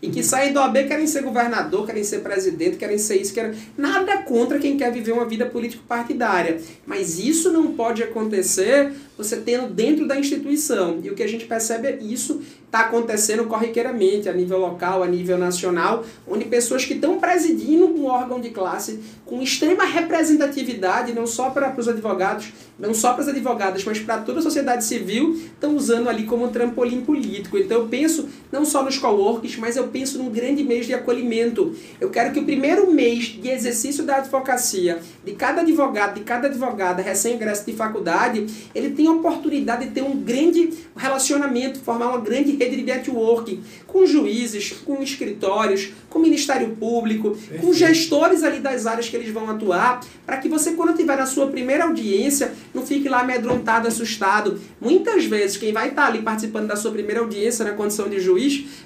e 0.00 0.08
que 0.08 0.22
saem 0.22 0.52
da 0.52 0.60
OAB 0.60 0.86
querem 0.86 1.08
ser 1.08 1.24
governador, 1.24 1.84
querem 1.84 2.04
ser 2.04 2.20
presidente, 2.20 2.76
querem 2.76 2.98
ser 2.98 3.20
isso, 3.20 3.34
querem... 3.34 3.52
nada 3.76 4.18
contra 4.18 4.60
quem 4.60 4.76
quer 4.76 4.92
viver 4.92 5.10
uma 5.10 5.24
vida 5.24 5.44
político 5.44 5.82
partidária, 5.88 6.60
mas 6.86 7.18
isso 7.18 7.52
não 7.52 7.72
pode 7.72 8.00
acontecer 8.04 8.92
você 9.18 9.38
tendo 9.38 9.72
dentro 9.72 10.06
da 10.06 10.16
instituição. 10.16 11.00
E 11.02 11.10
o 11.10 11.14
que 11.14 11.24
a 11.24 11.28
gente 11.28 11.46
percebe 11.46 11.88
é 11.88 11.98
isso 12.00 12.42
está 12.76 12.80
acontecendo 12.80 13.44
corriqueiramente 13.44 14.28
a 14.28 14.32
nível 14.32 14.58
local, 14.58 15.02
a 15.02 15.06
nível 15.06 15.38
nacional, 15.38 16.04
onde 16.28 16.44
pessoas 16.44 16.84
que 16.84 16.94
estão 16.94 17.18
presidindo 17.18 17.86
um 17.86 18.04
órgão 18.06 18.38
de 18.38 18.50
classe 18.50 19.00
com 19.24 19.40
extrema 19.40 19.84
representatividade, 19.84 21.14
não 21.14 21.26
só 21.26 21.50
para 21.50 21.74
os 21.78 21.88
advogados, 21.88 22.35
não 22.78 22.92
só 22.92 23.12
para 23.12 23.22
as 23.22 23.28
advogadas, 23.28 23.84
mas 23.84 23.98
para 23.98 24.18
toda 24.18 24.40
a 24.40 24.42
sociedade 24.42 24.84
civil, 24.84 25.34
estão 25.34 25.76
usando 25.76 26.08
ali 26.08 26.24
como 26.24 26.48
trampolim 26.48 27.00
político. 27.00 27.56
Então 27.58 27.82
eu 27.82 27.88
penso 27.88 28.28
não 28.50 28.64
só 28.64 28.82
nos 28.82 28.98
coworks, 28.98 29.56
mas 29.56 29.76
eu 29.76 29.88
penso 29.88 30.18
num 30.18 30.30
grande 30.30 30.62
mês 30.62 30.86
de 30.86 30.94
acolhimento. 30.94 31.74
Eu 32.00 32.10
quero 32.10 32.32
que 32.32 32.40
o 32.40 32.44
primeiro 32.44 32.90
mês 32.90 33.24
de 33.24 33.48
exercício 33.48 34.04
da 34.04 34.16
advocacia 34.16 35.00
de 35.24 35.32
cada 35.32 35.62
advogado, 35.62 36.14
de 36.14 36.20
cada 36.20 36.48
advogada 36.48 37.02
recém-ingresso 37.02 37.66
de 37.66 37.72
faculdade, 37.72 38.46
ele 38.74 38.90
tenha 38.90 39.10
a 39.10 39.14
oportunidade 39.14 39.86
de 39.86 39.90
ter 39.90 40.02
um 40.02 40.16
grande 40.16 40.70
relacionamento, 40.96 41.80
formar 41.80 42.08
uma 42.08 42.20
grande 42.20 42.52
rede 42.52 42.76
de 42.76 42.82
networking 42.82 43.62
com 43.86 44.06
juízes, 44.06 44.72
com 44.84 45.02
escritórios, 45.02 45.92
com 46.10 46.18
o 46.18 46.22
Ministério 46.22 46.68
Público, 46.76 47.30
Perfeito. 47.30 47.64
com 47.64 47.72
gestores 47.72 48.42
ali 48.42 48.60
das 48.60 48.86
áreas 48.86 49.08
que 49.08 49.16
eles 49.16 49.30
vão 49.30 49.48
atuar, 49.50 50.00
para 50.24 50.36
que 50.36 50.48
você, 50.48 50.72
quando 50.72 50.90
estiver 50.90 51.16
na 51.16 51.26
sua 51.26 51.46
primeira 51.48 51.84
audiência, 51.84 52.52
não 52.74 52.84
fique 52.84 53.08
lá 53.08 53.20
amedrontado, 53.20 53.88
assustado. 53.88 54.60
Muitas 54.80 55.24
vezes, 55.24 55.56
quem 55.56 55.72
vai 55.72 55.88
estar 55.88 56.06
ali 56.06 56.22
participando 56.22 56.66
da 56.68 56.76
sua 56.76 56.90
primeira 56.90 57.20
audiência 57.20 57.64
na 57.64 57.72
condição 57.72 58.08
de 58.08 58.20
juiz, 58.20 58.35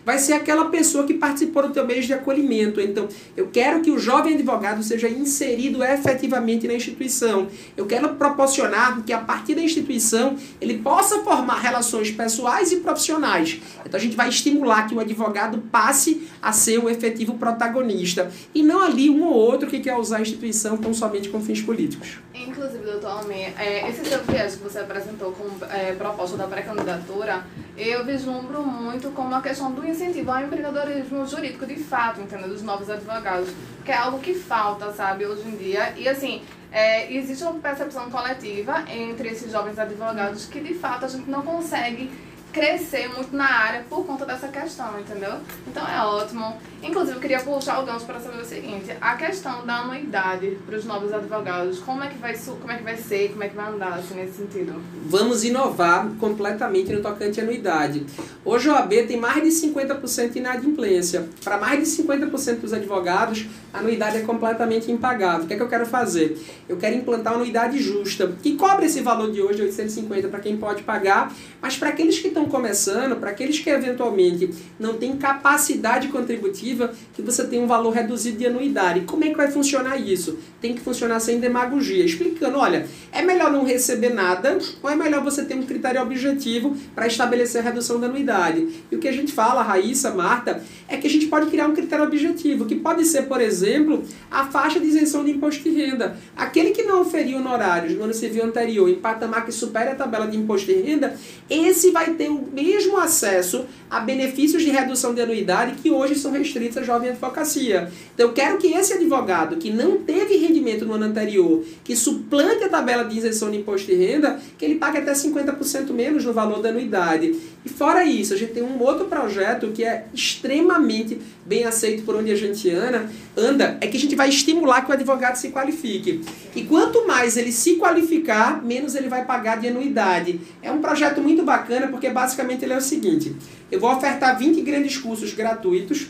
vai 0.04 0.18
ser 0.18 0.34
aquela 0.34 0.66
pessoa 0.66 1.04
que 1.04 1.14
participou 1.14 1.62
do 1.64 1.70
teu 1.70 1.86
mês 1.86 2.06
de 2.06 2.12
acolhimento. 2.12 2.80
Então, 2.80 3.08
eu 3.36 3.48
quero 3.48 3.80
que 3.80 3.90
o 3.90 3.98
jovem 3.98 4.34
advogado 4.34 4.82
seja 4.82 5.08
inserido 5.08 5.82
efetivamente 5.82 6.66
na 6.66 6.74
instituição. 6.74 7.48
Eu 7.76 7.86
quero 7.86 8.10
proporcionar 8.14 9.02
que, 9.02 9.12
a 9.12 9.18
partir 9.18 9.54
da 9.54 9.62
instituição, 9.62 10.36
ele 10.60 10.78
possa 10.78 11.20
formar 11.20 11.60
relações 11.60 12.10
pessoais 12.10 12.72
e 12.72 12.76
profissionais. 12.76 13.60
Então, 13.84 13.98
a 13.98 14.02
gente 14.02 14.16
vai 14.16 14.28
estimular 14.28 14.86
que 14.86 14.94
o 14.94 15.00
advogado 15.00 15.58
passe 15.70 16.28
a 16.40 16.52
ser 16.52 16.78
o 16.78 16.88
efetivo 16.88 17.34
protagonista 17.34 18.30
e 18.54 18.62
não 18.62 18.82
ali 18.82 19.10
um 19.10 19.24
ou 19.24 19.34
outro 19.34 19.68
que 19.68 19.80
quer 19.80 19.96
usar 19.96 20.18
a 20.18 20.20
instituição 20.22 20.76
tão 20.76 20.94
somente 20.94 21.28
com 21.28 21.40
fins 21.40 21.60
políticos. 21.60 22.18
Inclusive, 22.34 22.84
doutor 22.84 23.10
Almeida, 23.10 23.52
é, 23.58 23.88
esse 23.88 24.04
seu 24.04 24.22
viés 24.24 24.56
que 24.56 24.62
você 24.62 24.78
apresentou 24.78 25.32
como 25.32 25.62
é, 25.70 25.92
proposta 25.92 26.36
da 26.36 26.46
pré-candidatura, 26.46 27.44
eu 27.88 28.04
vislumbro 28.04 28.62
muito 28.62 29.10
como 29.10 29.34
a 29.34 29.40
questão 29.40 29.72
do 29.72 29.86
incentivo 29.86 30.30
ao 30.30 30.42
empreendedorismo 30.42 31.26
jurídico 31.26 31.66
de 31.66 31.76
fato, 31.76 32.20
entendeu? 32.20 32.48
Dos 32.48 32.62
novos 32.62 32.90
advogados, 32.90 33.48
que 33.84 33.90
é 33.90 33.96
algo 33.96 34.18
que 34.18 34.34
falta, 34.34 34.92
sabe, 34.92 35.24
hoje 35.24 35.48
em 35.48 35.56
dia. 35.56 35.94
E 35.96 36.06
assim, 36.08 36.42
é, 36.70 37.12
existe 37.12 37.42
uma 37.42 37.54
percepção 37.54 38.10
coletiva 38.10 38.84
entre 38.90 39.30
esses 39.30 39.50
jovens 39.50 39.78
advogados 39.78 40.44
que 40.44 40.60
de 40.60 40.74
fato 40.74 41.06
a 41.06 41.08
gente 41.08 41.28
não 41.28 41.42
consegue 41.42 42.10
crescer 42.52 43.08
muito 43.08 43.34
na 43.34 43.48
área 43.48 43.84
por 43.88 44.04
conta 44.04 44.24
dessa 44.26 44.48
questão, 44.48 44.98
entendeu? 44.98 45.34
Então 45.66 45.86
é 45.86 46.04
ótimo. 46.04 46.56
Inclusive, 46.82 47.16
eu 47.16 47.20
queria 47.20 47.40
puxar 47.40 47.82
o 47.82 47.86
gancho 47.86 48.06
para 48.06 48.20
saber 48.20 48.40
o 48.40 48.44
seguinte: 48.44 48.90
a 49.00 49.14
questão 49.14 49.66
da 49.66 49.80
anuidade 49.80 50.58
para 50.66 50.76
os 50.76 50.84
novos 50.84 51.12
advogados, 51.12 51.78
como 51.80 52.02
é 52.02 52.08
que 52.08 52.18
vai 52.18 52.34
como 52.60 52.72
é 52.72 52.76
que 52.76 52.82
vai 52.82 52.96
ser, 52.96 53.30
como 53.30 53.44
é 53.44 53.48
que 53.48 53.56
vai 53.56 53.68
andar 53.68 53.94
assim, 53.94 54.14
nesse 54.14 54.38
sentido? 54.38 54.80
Vamos 55.06 55.44
inovar 55.44 56.08
completamente 56.18 56.92
no 56.92 57.02
tocante 57.02 57.40
à 57.40 57.42
anuidade. 57.42 58.06
Hoje 58.44 58.68
o 58.68 58.74
AB 58.74 59.02
tem 59.06 59.18
mais 59.18 59.42
de 59.42 59.50
50% 59.50 60.30
de 60.30 60.38
inadimplência. 60.38 61.28
Para 61.44 61.58
mais 61.58 61.80
de 61.80 62.02
50% 62.02 62.60
dos 62.60 62.72
advogados, 62.72 63.46
a 63.72 63.78
anuidade 63.78 64.16
é 64.16 64.20
completamente 64.20 64.90
impagável. 64.90 65.44
O 65.44 65.46
que 65.46 65.54
é 65.54 65.56
que 65.56 65.62
eu 65.62 65.68
quero 65.68 65.86
fazer? 65.86 66.38
Eu 66.68 66.76
quero 66.76 66.96
implantar 66.96 67.34
uma 67.34 67.40
anuidade 67.40 67.78
justa, 67.78 68.32
que 68.42 68.56
cobre 68.56 68.86
esse 68.86 69.00
valor 69.00 69.30
de 69.30 69.42
hoje, 69.42 69.62
850, 69.62 70.28
para 70.28 70.40
quem 70.40 70.56
pode 70.56 70.82
pagar, 70.82 71.32
mas 71.60 71.76
para 71.76 71.90
aqueles 71.90 72.18
que 72.18 72.28
estão 72.28 72.39
começando, 72.46 73.16
para 73.16 73.30
aqueles 73.30 73.58
que 73.58 73.70
eventualmente 73.70 74.50
não 74.78 74.94
têm 74.94 75.16
capacidade 75.16 76.08
contributiva, 76.08 76.92
que 77.14 77.22
você 77.22 77.44
tem 77.46 77.62
um 77.62 77.66
valor 77.66 77.90
reduzido 77.90 78.38
de 78.38 78.46
anuidade. 78.46 79.00
Como 79.00 79.24
é 79.24 79.30
que 79.30 79.36
vai 79.36 79.50
funcionar 79.50 79.96
isso? 79.96 80.38
Tem 80.60 80.74
que 80.74 80.80
funcionar 80.80 81.20
sem 81.20 81.40
demagogia, 81.40 82.04
explicando, 82.04 82.58
olha, 82.58 82.86
é 83.12 83.22
melhor 83.22 83.50
não 83.50 83.64
receber 83.64 84.10
nada 84.10 84.58
ou 84.82 84.90
é 84.90 84.96
melhor 84.96 85.22
você 85.22 85.44
ter 85.44 85.54
um 85.54 85.62
critério 85.62 86.00
objetivo 86.00 86.76
para 86.94 87.06
estabelecer 87.06 87.60
a 87.60 87.64
redução 87.64 88.00
da 88.00 88.06
anuidade? 88.06 88.68
E 88.90 88.96
o 88.96 88.98
que 88.98 89.08
a 89.08 89.12
gente 89.12 89.32
fala, 89.32 89.62
Raíssa, 89.62 90.10
Marta, 90.10 90.62
é 90.88 90.96
que 90.96 91.06
a 91.06 91.10
gente 91.10 91.26
pode 91.26 91.50
criar 91.50 91.66
um 91.66 91.74
critério 91.74 92.04
objetivo, 92.04 92.66
que 92.66 92.76
pode 92.76 93.04
ser, 93.04 93.22
por 93.22 93.40
exemplo, 93.40 94.02
a 94.30 94.46
faixa 94.46 94.80
de 94.80 94.86
isenção 94.86 95.24
de 95.24 95.32
imposto 95.32 95.62
de 95.62 95.70
renda. 95.70 96.16
Aquele 96.36 96.70
que 96.70 96.82
não 96.82 97.02
oferiu 97.02 97.38
honorários 97.38 97.94
no 97.94 98.04
ano 98.04 98.14
civil 98.14 98.44
anterior 98.44 98.88
em 98.88 98.96
patamar 98.96 99.44
que 99.44 99.52
supere 99.52 99.90
a 99.90 99.94
tabela 99.94 100.26
de 100.26 100.36
imposto 100.36 100.66
de 100.66 100.80
renda, 100.80 101.16
esse 101.48 101.90
vai 101.90 102.14
ter 102.14 102.29
o 102.30 102.48
mesmo 102.52 102.96
acesso 102.96 103.66
a 103.90 104.00
benefícios 104.00 104.62
de 104.62 104.70
redução 104.70 105.12
de 105.12 105.20
anuidade 105.20 105.74
que 105.82 105.90
hoje 105.90 106.14
são 106.14 106.30
restritos 106.30 106.76
à 106.78 106.82
jovem 106.82 107.10
advocacia. 107.10 107.90
Então 108.14 108.28
eu 108.28 108.32
quero 108.32 108.56
que 108.58 108.68
esse 108.68 108.92
advogado 108.92 109.56
que 109.56 109.70
não 109.70 109.98
teve 109.98 110.36
rendimento 110.36 110.86
no 110.86 110.94
ano 110.94 111.06
anterior, 111.06 111.64
que 111.82 111.96
suplante 111.96 112.62
a 112.62 112.68
tabela 112.68 113.04
de 113.04 113.18
isenção 113.18 113.50
de 113.50 113.58
imposto 113.58 113.88
de 113.88 113.94
renda, 113.94 114.38
que 114.56 114.64
ele 114.64 114.76
pague 114.76 114.98
até 114.98 115.12
50% 115.12 115.90
menos 115.90 116.24
no 116.24 116.32
valor 116.32 116.62
da 116.62 116.68
anuidade. 116.68 117.34
E 117.64 117.68
fora 117.68 118.04
isso, 118.04 118.32
a 118.32 118.36
gente 118.36 118.52
tem 118.52 118.62
um 118.62 118.80
outro 118.80 119.06
projeto 119.06 119.72
que 119.72 119.84
é 119.84 120.06
extremamente 120.14 121.18
bem 121.44 121.64
aceito 121.64 122.04
por 122.04 122.14
onde 122.14 122.30
a 122.30 122.36
gente 122.36 122.70
anda, 122.70 123.10
anda, 123.36 123.76
é 123.80 123.86
que 123.86 123.96
a 123.96 124.00
gente 124.00 124.14
vai 124.14 124.28
estimular 124.28 124.82
que 124.82 124.90
o 124.90 124.94
advogado 124.94 125.36
se 125.36 125.50
qualifique. 125.50 126.22
E 126.54 126.62
quanto 126.62 127.06
mais 127.06 127.36
ele 127.36 127.50
se 127.50 127.76
qualificar, 127.76 128.64
menos 128.64 128.94
ele 128.94 129.08
vai 129.08 129.24
pagar 129.24 129.58
de 129.58 129.68
anuidade. 129.68 130.40
É 130.62 130.70
um 130.70 130.80
projeto 130.80 131.20
muito 131.20 131.42
bacana 131.42 131.88
porque 131.88 132.08
basicamente 132.20 132.64
ele 132.64 132.74
é 132.74 132.76
o 132.76 132.82
seguinte: 132.82 133.34
eu 133.72 133.80
vou 133.80 133.90
ofertar 133.94 134.38
20 134.38 134.60
grandes 134.60 134.98
cursos 134.98 135.32
gratuitos 135.32 136.08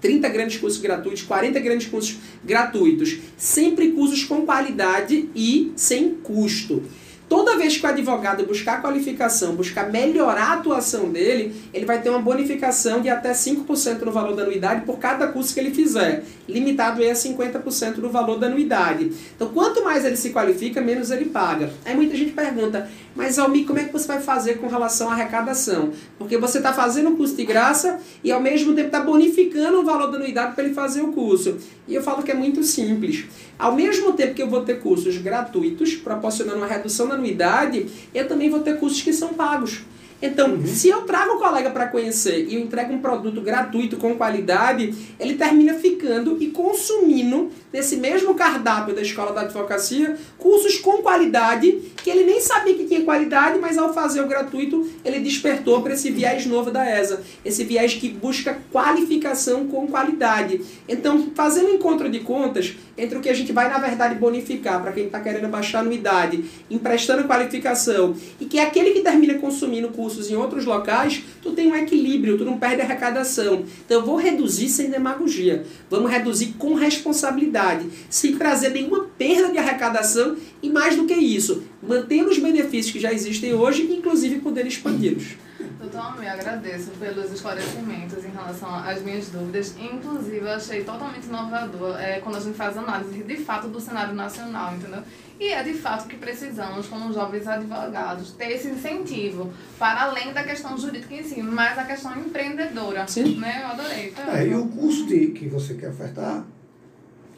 30 0.00 0.28
grandes 0.28 0.58
cursos 0.58 0.80
gratuitos, 0.80 1.22
40 1.22 1.58
grandes 1.58 1.86
cursos 1.88 2.16
gratuitos, 2.44 3.18
sempre 3.36 3.92
cursos 3.92 4.24
com 4.24 4.44
qualidade 4.44 5.28
e 5.34 5.72
sem 5.74 6.10
custo. 6.10 6.82
Toda 7.28 7.56
vez 7.56 7.76
que 7.76 7.84
o 7.84 7.88
advogado 7.88 8.46
buscar 8.46 8.80
qualificação, 8.80 9.56
buscar 9.56 9.90
melhorar 9.90 10.50
a 10.50 10.52
atuação 10.54 11.10
dele, 11.10 11.52
ele 11.74 11.84
vai 11.84 12.00
ter 12.00 12.08
uma 12.08 12.20
bonificação 12.20 13.00
de 13.00 13.08
até 13.08 13.32
5% 13.32 14.02
no 14.02 14.12
valor 14.12 14.36
da 14.36 14.44
anuidade 14.44 14.82
por 14.82 14.98
cada 14.98 15.26
curso 15.26 15.52
que 15.52 15.58
ele 15.58 15.72
fizer, 15.72 16.22
limitado 16.48 17.02
a 17.02 17.12
50% 17.12 17.94
do 17.94 18.10
valor 18.10 18.38
da 18.38 18.46
anuidade. 18.46 19.10
Então, 19.34 19.48
quanto 19.48 19.82
mais 19.82 20.04
ele 20.04 20.16
se 20.16 20.30
qualifica, 20.30 20.80
menos 20.80 21.10
ele 21.10 21.24
paga. 21.24 21.72
Aí 21.84 21.96
muita 21.96 22.16
gente 22.16 22.30
pergunta, 22.30 22.88
mas 23.16 23.38
Almi, 23.38 23.64
como 23.64 23.78
é 23.78 23.84
que 23.84 23.92
você 23.92 24.06
vai 24.06 24.20
fazer 24.20 24.58
com 24.58 24.68
relação 24.68 25.08
à 25.08 25.12
arrecadação? 25.14 25.90
Porque 26.18 26.36
você 26.36 26.58
está 26.58 26.72
fazendo 26.72 27.08
um 27.08 27.16
curso 27.16 27.34
de 27.34 27.46
graça 27.46 27.98
e 28.22 28.30
ao 28.30 28.40
mesmo 28.40 28.74
tempo 28.74 28.88
está 28.88 29.00
bonificando 29.00 29.80
o 29.80 29.84
valor 29.84 30.10
da 30.10 30.18
anuidade 30.18 30.54
para 30.54 30.64
ele 30.64 30.74
fazer 30.74 31.00
o 31.00 31.12
curso. 31.12 31.56
E 31.88 31.94
eu 31.94 32.02
falo 32.02 32.22
que 32.22 32.30
é 32.30 32.34
muito 32.34 32.62
simples. 32.62 33.24
Ao 33.58 33.74
mesmo 33.74 34.12
tempo 34.12 34.34
que 34.34 34.42
eu 34.42 34.50
vou 34.50 34.60
ter 34.60 34.80
cursos 34.80 35.16
gratuitos, 35.16 35.94
proporcionando 35.94 36.58
uma 36.58 36.66
redução 36.66 37.08
da 37.08 37.14
anuidade, 37.14 37.86
eu 38.14 38.28
também 38.28 38.50
vou 38.50 38.60
ter 38.60 38.78
cursos 38.78 39.00
que 39.00 39.14
são 39.14 39.30
pagos. 39.30 39.80
Então, 40.20 40.50
uhum. 40.50 40.66
se 40.66 40.88
eu 40.88 41.02
trago 41.02 41.34
o 41.34 41.38
colega 41.38 41.70
para 41.70 41.88
conhecer 41.88 42.46
e 42.48 42.54
eu 42.54 42.60
entrego 42.60 42.92
um 42.92 42.98
produto 42.98 43.40
gratuito 43.40 43.96
com 43.96 44.14
qualidade, 44.16 44.94
ele 45.20 45.34
termina 45.34 45.74
ficando 45.74 46.36
e 46.40 46.48
consumindo 46.48 47.50
nesse 47.72 47.96
mesmo 47.96 48.34
cardápio 48.34 48.94
da 48.94 49.02
escola 49.02 49.32
da 49.32 49.42
advocacia 49.42 50.16
cursos 50.38 50.78
com 50.78 51.02
qualidade 51.02 51.82
que 52.02 52.08
ele 52.08 52.24
nem 52.24 52.40
sabia 52.40 52.74
que 52.74 52.84
tinha 52.84 53.02
qualidade, 53.02 53.58
mas 53.58 53.76
ao 53.76 53.92
fazer 53.92 54.22
o 54.22 54.26
gratuito 54.26 54.88
ele 55.04 55.20
despertou 55.20 55.82
para 55.82 55.92
esse 55.92 56.10
viés 56.10 56.46
novo 56.46 56.70
da 56.70 56.88
ESA, 56.88 57.22
esse 57.44 57.64
viés 57.64 57.94
que 57.94 58.08
busca 58.08 58.58
qualificação 58.72 59.66
com 59.66 59.86
qualidade. 59.86 60.60
Então, 60.88 61.30
fazendo 61.34 61.70
encontro 61.70 62.08
de 62.08 62.20
contas 62.20 62.74
entre 62.96 63.18
o 63.18 63.20
que 63.20 63.28
a 63.28 63.34
gente 63.34 63.52
vai 63.52 63.68
na 63.68 63.78
verdade 63.78 64.14
bonificar 64.14 64.80
para 64.80 64.92
quem 64.92 65.06
está 65.06 65.20
querendo 65.20 65.48
baixar 65.48 65.78
a 65.78 65.80
anuidade, 65.82 66.44
emprestando 66.70 67.24
qualificação 67.24 68.14
e 68.40 68.46
que 68.46 68.58
é 68.58 68.62
aquele 68.62 68.92
que 68.92 69.00
termina 69.00 69.34
consumindo 69.34 69.88
curso 69.88 70.05
cursos 70.06 70.30
em 70.30 70.36
outros 70.36 70.64
locais, 70.64 71.24
tu 71.42 71.50
tem 71.50 71.66
um 71.66 71.74
equilíbrio, 71.74 72.38
tu 72.38 72.44
não 72.44 72.58
perde 72.58 72.80
arrecadação. 72.80 73.64
Então 73.84 73.98
eu 73.98 74.06
vou 74.06 74.14
reduzir 74.14 74.68
sem 74.68 74.88
demagogia. 74.88 75.66
Vamos 75.90 76.08
reduzir 76.08 76.54
com 76.58 76.74
responsabilidade, 76.74 77.86
sem 78.08 78.36
trazer 78.36 78.68
nenhuma 78.68 79.08
perda 79.18 79.50
de 79.50 79.58
arrecadação 79.58 80.36
e 80.62 80.70
mais 80.70 80.94
do 80.94 81.06
que 81.06 81.14
isso, 81.14 81.64
mantendo 81.82 82.30
os 82.30 82.38
benefícios 82.38 82.92
que 82.92 83.00
já 83.00 83.12
existem 83.12 83.52
hoje, 83.52 83.82
inclusive 83.82 84.38
poder 84.38 84.64
expandi-los. 84.64 85.45
Doutor 85.78 86.24
eu 86.24 86.30
agradeço 86.30 86.90
pelos 86.92 87.30
esclarecimentos 87.30 88.24
em 88.24 88.30
relação 88.30 88.74
às 88.76 89.02
minhas 89.02 89.28
dúvidas. 89.28 89.74
Inclusive, 89.78 90.38
eu 90.38 90.50
achei 90.50 90.82
totalmente 90.82 91.26
inovador 91.26 92.00
é, 92.00 92.18
quando 92.20 92.36
a 92.36 92.40
gente 92.40 92.56
faz 92.56 92.78
análise 92.78 93.22
de 93.22 93.36
fato 93.36 93.68
do 93.68 93.78
cenário 93.78 94.14
nacional, 94.14 94.74
entendeu? 94.74 95.02
E 95.38 95.52
é 95.52 95.62
de 95.62 95.74
fato 95.74 96.08
que 96.08 96.16
precisamos, 96.16 96.86
como 96.86 97.12
jovens 97.12 97.46
advogados, 97.46 98.32
ter 98.32 98.52
esse 98.52 98.68
incentivo 98.68 99.52
para 99.78 100.04
além 100.04 100.32
da 100.32 100.42
questão 100.42 100.78
jurídica 100.78 101.14
em 101.14 101.22
si, 101.22 101.42
mas 101.42 101.78
a 101.78 101.84
questão 101.84 102.18
empreendedora. 102.18 103.06
Sim. 103.06 103.36
Né? 103.36 103.60
Eu 103.62 103.66
adorei. 103.68 104.14
É, 104.34 104.46
e 104.46 104.54
o 104.54 104.66
curso 104.68 105.06
de, 105.06 105.28
que 105.28 105.46
você 105.46 105.74
quer 105.74 105.90
ofertar 105.90 106.42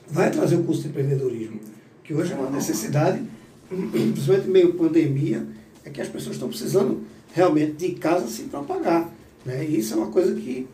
vai 0.06 0.30
trazer 0.30 0.54
o 0.54 0.62
curso 0.62 0.82
de 0.82 0.88
empreendedorismo, 0.88 1.60
que 2.04 2.14
hoje 2.14 2.32
é 2.32 2.36
uma 2.36 2.50
necessidade, 2.50 3.20
principalmente 3.68 4.48
meio 4.48 4.74
pandemia, 4.74 5.44
é 5.84 5.90
que 5.90 6.00
as 6.00 6.08
pessoas 6.08 6.36
estão 6.36 6.48
precisando 6.48 7.17
realmente 7.32 7.72
de 7.72 7.90
casa 7.94 8.26
se 8.26 8.44
propagar. 8.44 9.10
Né? 9.44 9.64
Isso 9.64 9.94
é 9.94 9.96
uma 9.96 10.10
coisa 10.10 10.34
que 10.34 10.66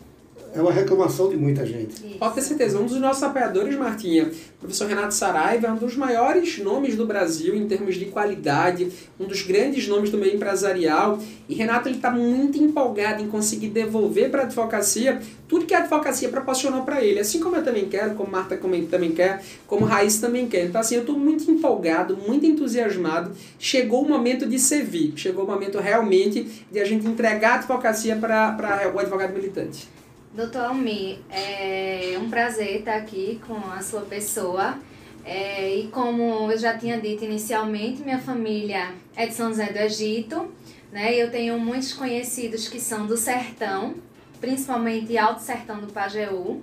é 0.54 0.60
uma 0.60 0.72
reclamação 0.72 1.28
de 1.28 1.36
muita 1.36 1.66
gente. 1.66 1.94
Isso. 1.94 2.18
Pode 2.18 2.34
ter 2.36 2.42
certeza. 2.42 2.78
Um 2.78 2.86
dos 2.86 2.98
nossos 2.98 3.22
apoiadores, 3.22 3.76
Martinha, 3.76 4.24
o 4.24 4.60
professor 4.60 4.88
Renato 4.88 5.12
Saraiva, 5.12 5.66
é 5.66 5.72
um 5.72 5.76
dos 5.76 5.96
maiores 5.96 6.58
nomes 6.58 6.96
do 6.96 7.04
Brasil 7.04 7.56
em 7.56 7.66
termos 7.66 7.96
de 7.96 8.06
qualidade, 8.06 8.88
um 9.18 9.26
dos 9.26 9.42
grandes 9.42 9.88
nomes 9.88 10.10
do 10.10 10.16
meio 10.16 10.36
empresarial. 10.36 11.18
E 11.48 11.54
Renato 11.54 11.88
está 11.88 12.10
muito 12.10 12.56
empolgado 12.56 13.22
em 13.22 13.26
conseguir 13.26 13.68
devolver 13.68 14.30
para 14.30 14.42
a 14.42 14.44
advocacia 14.44 15.20
tudo 15.48 15.66
que 15.66 15.74
a 15.74 15.78
advocacia 15.78 16.28
proporcionou 16.28 16.84
para 16.84 17.04
ele. 17.04 17.18
Assim 17.18 17.40
como 17.40 17.56
eu 17.56 17.64
também 17.64 17.88
quero, 17.88 18.14
como 18.14 18.30
Marta 18.30 18.56
também 18.90 19.12
quer, 19.12 19.42
como 19.66 19.84
Raíssa 19.84 20.26
também 20.26 20.48
quer. 20.48 20.66
Então, 20.66 20.80
assim, 20.80 20.94
eu 20.94 21.00
estou 21.00 21.18
muito 21.18 21.50
empolgado, 21.50 22.16
muito 22.16 22.46
entusiasmado. 22.46 23.32
Chegou 23.58 24.02
o 24.02 24.08
momento 24.08 24.46
de 24.46 24.58
servir, 24.58 25.12
chegou 25.16 25.44
o 25.44 25.46
momento 25.46 25.78
realmente 25.78 26.64
de 26.70 26.78
a 26.78 26.84
gente 26.84 27.06
entregar 27.06 27.50
a 27.50 27.54
advocacia 27.56 28.16
para 28.16 28.92
o 28.94 28.98
advogado 28.98 29.34
militante. 29.34 29.88
Doutor 30.34 30.64
Almi, 30.64 31.24
é 31.30 32.18
um 32.20 32.28
prazer 32.28 32.80
estar 32.80 32.96
aqui 32.96 33.40
com 33.46 33.54
a 33.70 33.80
sua 33.80 34.00
pessoa. 34.00 34.76
É, 35.24 35.76
e 35.76 35.86
como 35.86 36.50
eu 36.50 36.58
já 36.58 36.76
tinha 36.76 37.00
dito 37.00 37.24
inicialmente, 37.24 38.02
minha 38.02 38.18
família 38.18 38.92
é 39.14 39.28
de 39.28 39.32
São 39.32 39.50
José 39.50 39.72
do 39.72 39.78
Egito, 39.78 40.52
né? 40.90 41.14
Eu 41.14 41.30
tenho 41.30 41.56
muitos 41.60 41.92
conhecidos 41.92 42.68
que 42.68 42.80
são 42.80 43.06
do 43.06 43.16
sertão, 43.16 43.94
principalmente 44.40 45.16
Alto 45.16 45.40
Sertão 45.40 45.80
do 45.80 45.92
Pajeú. 45.92 46.60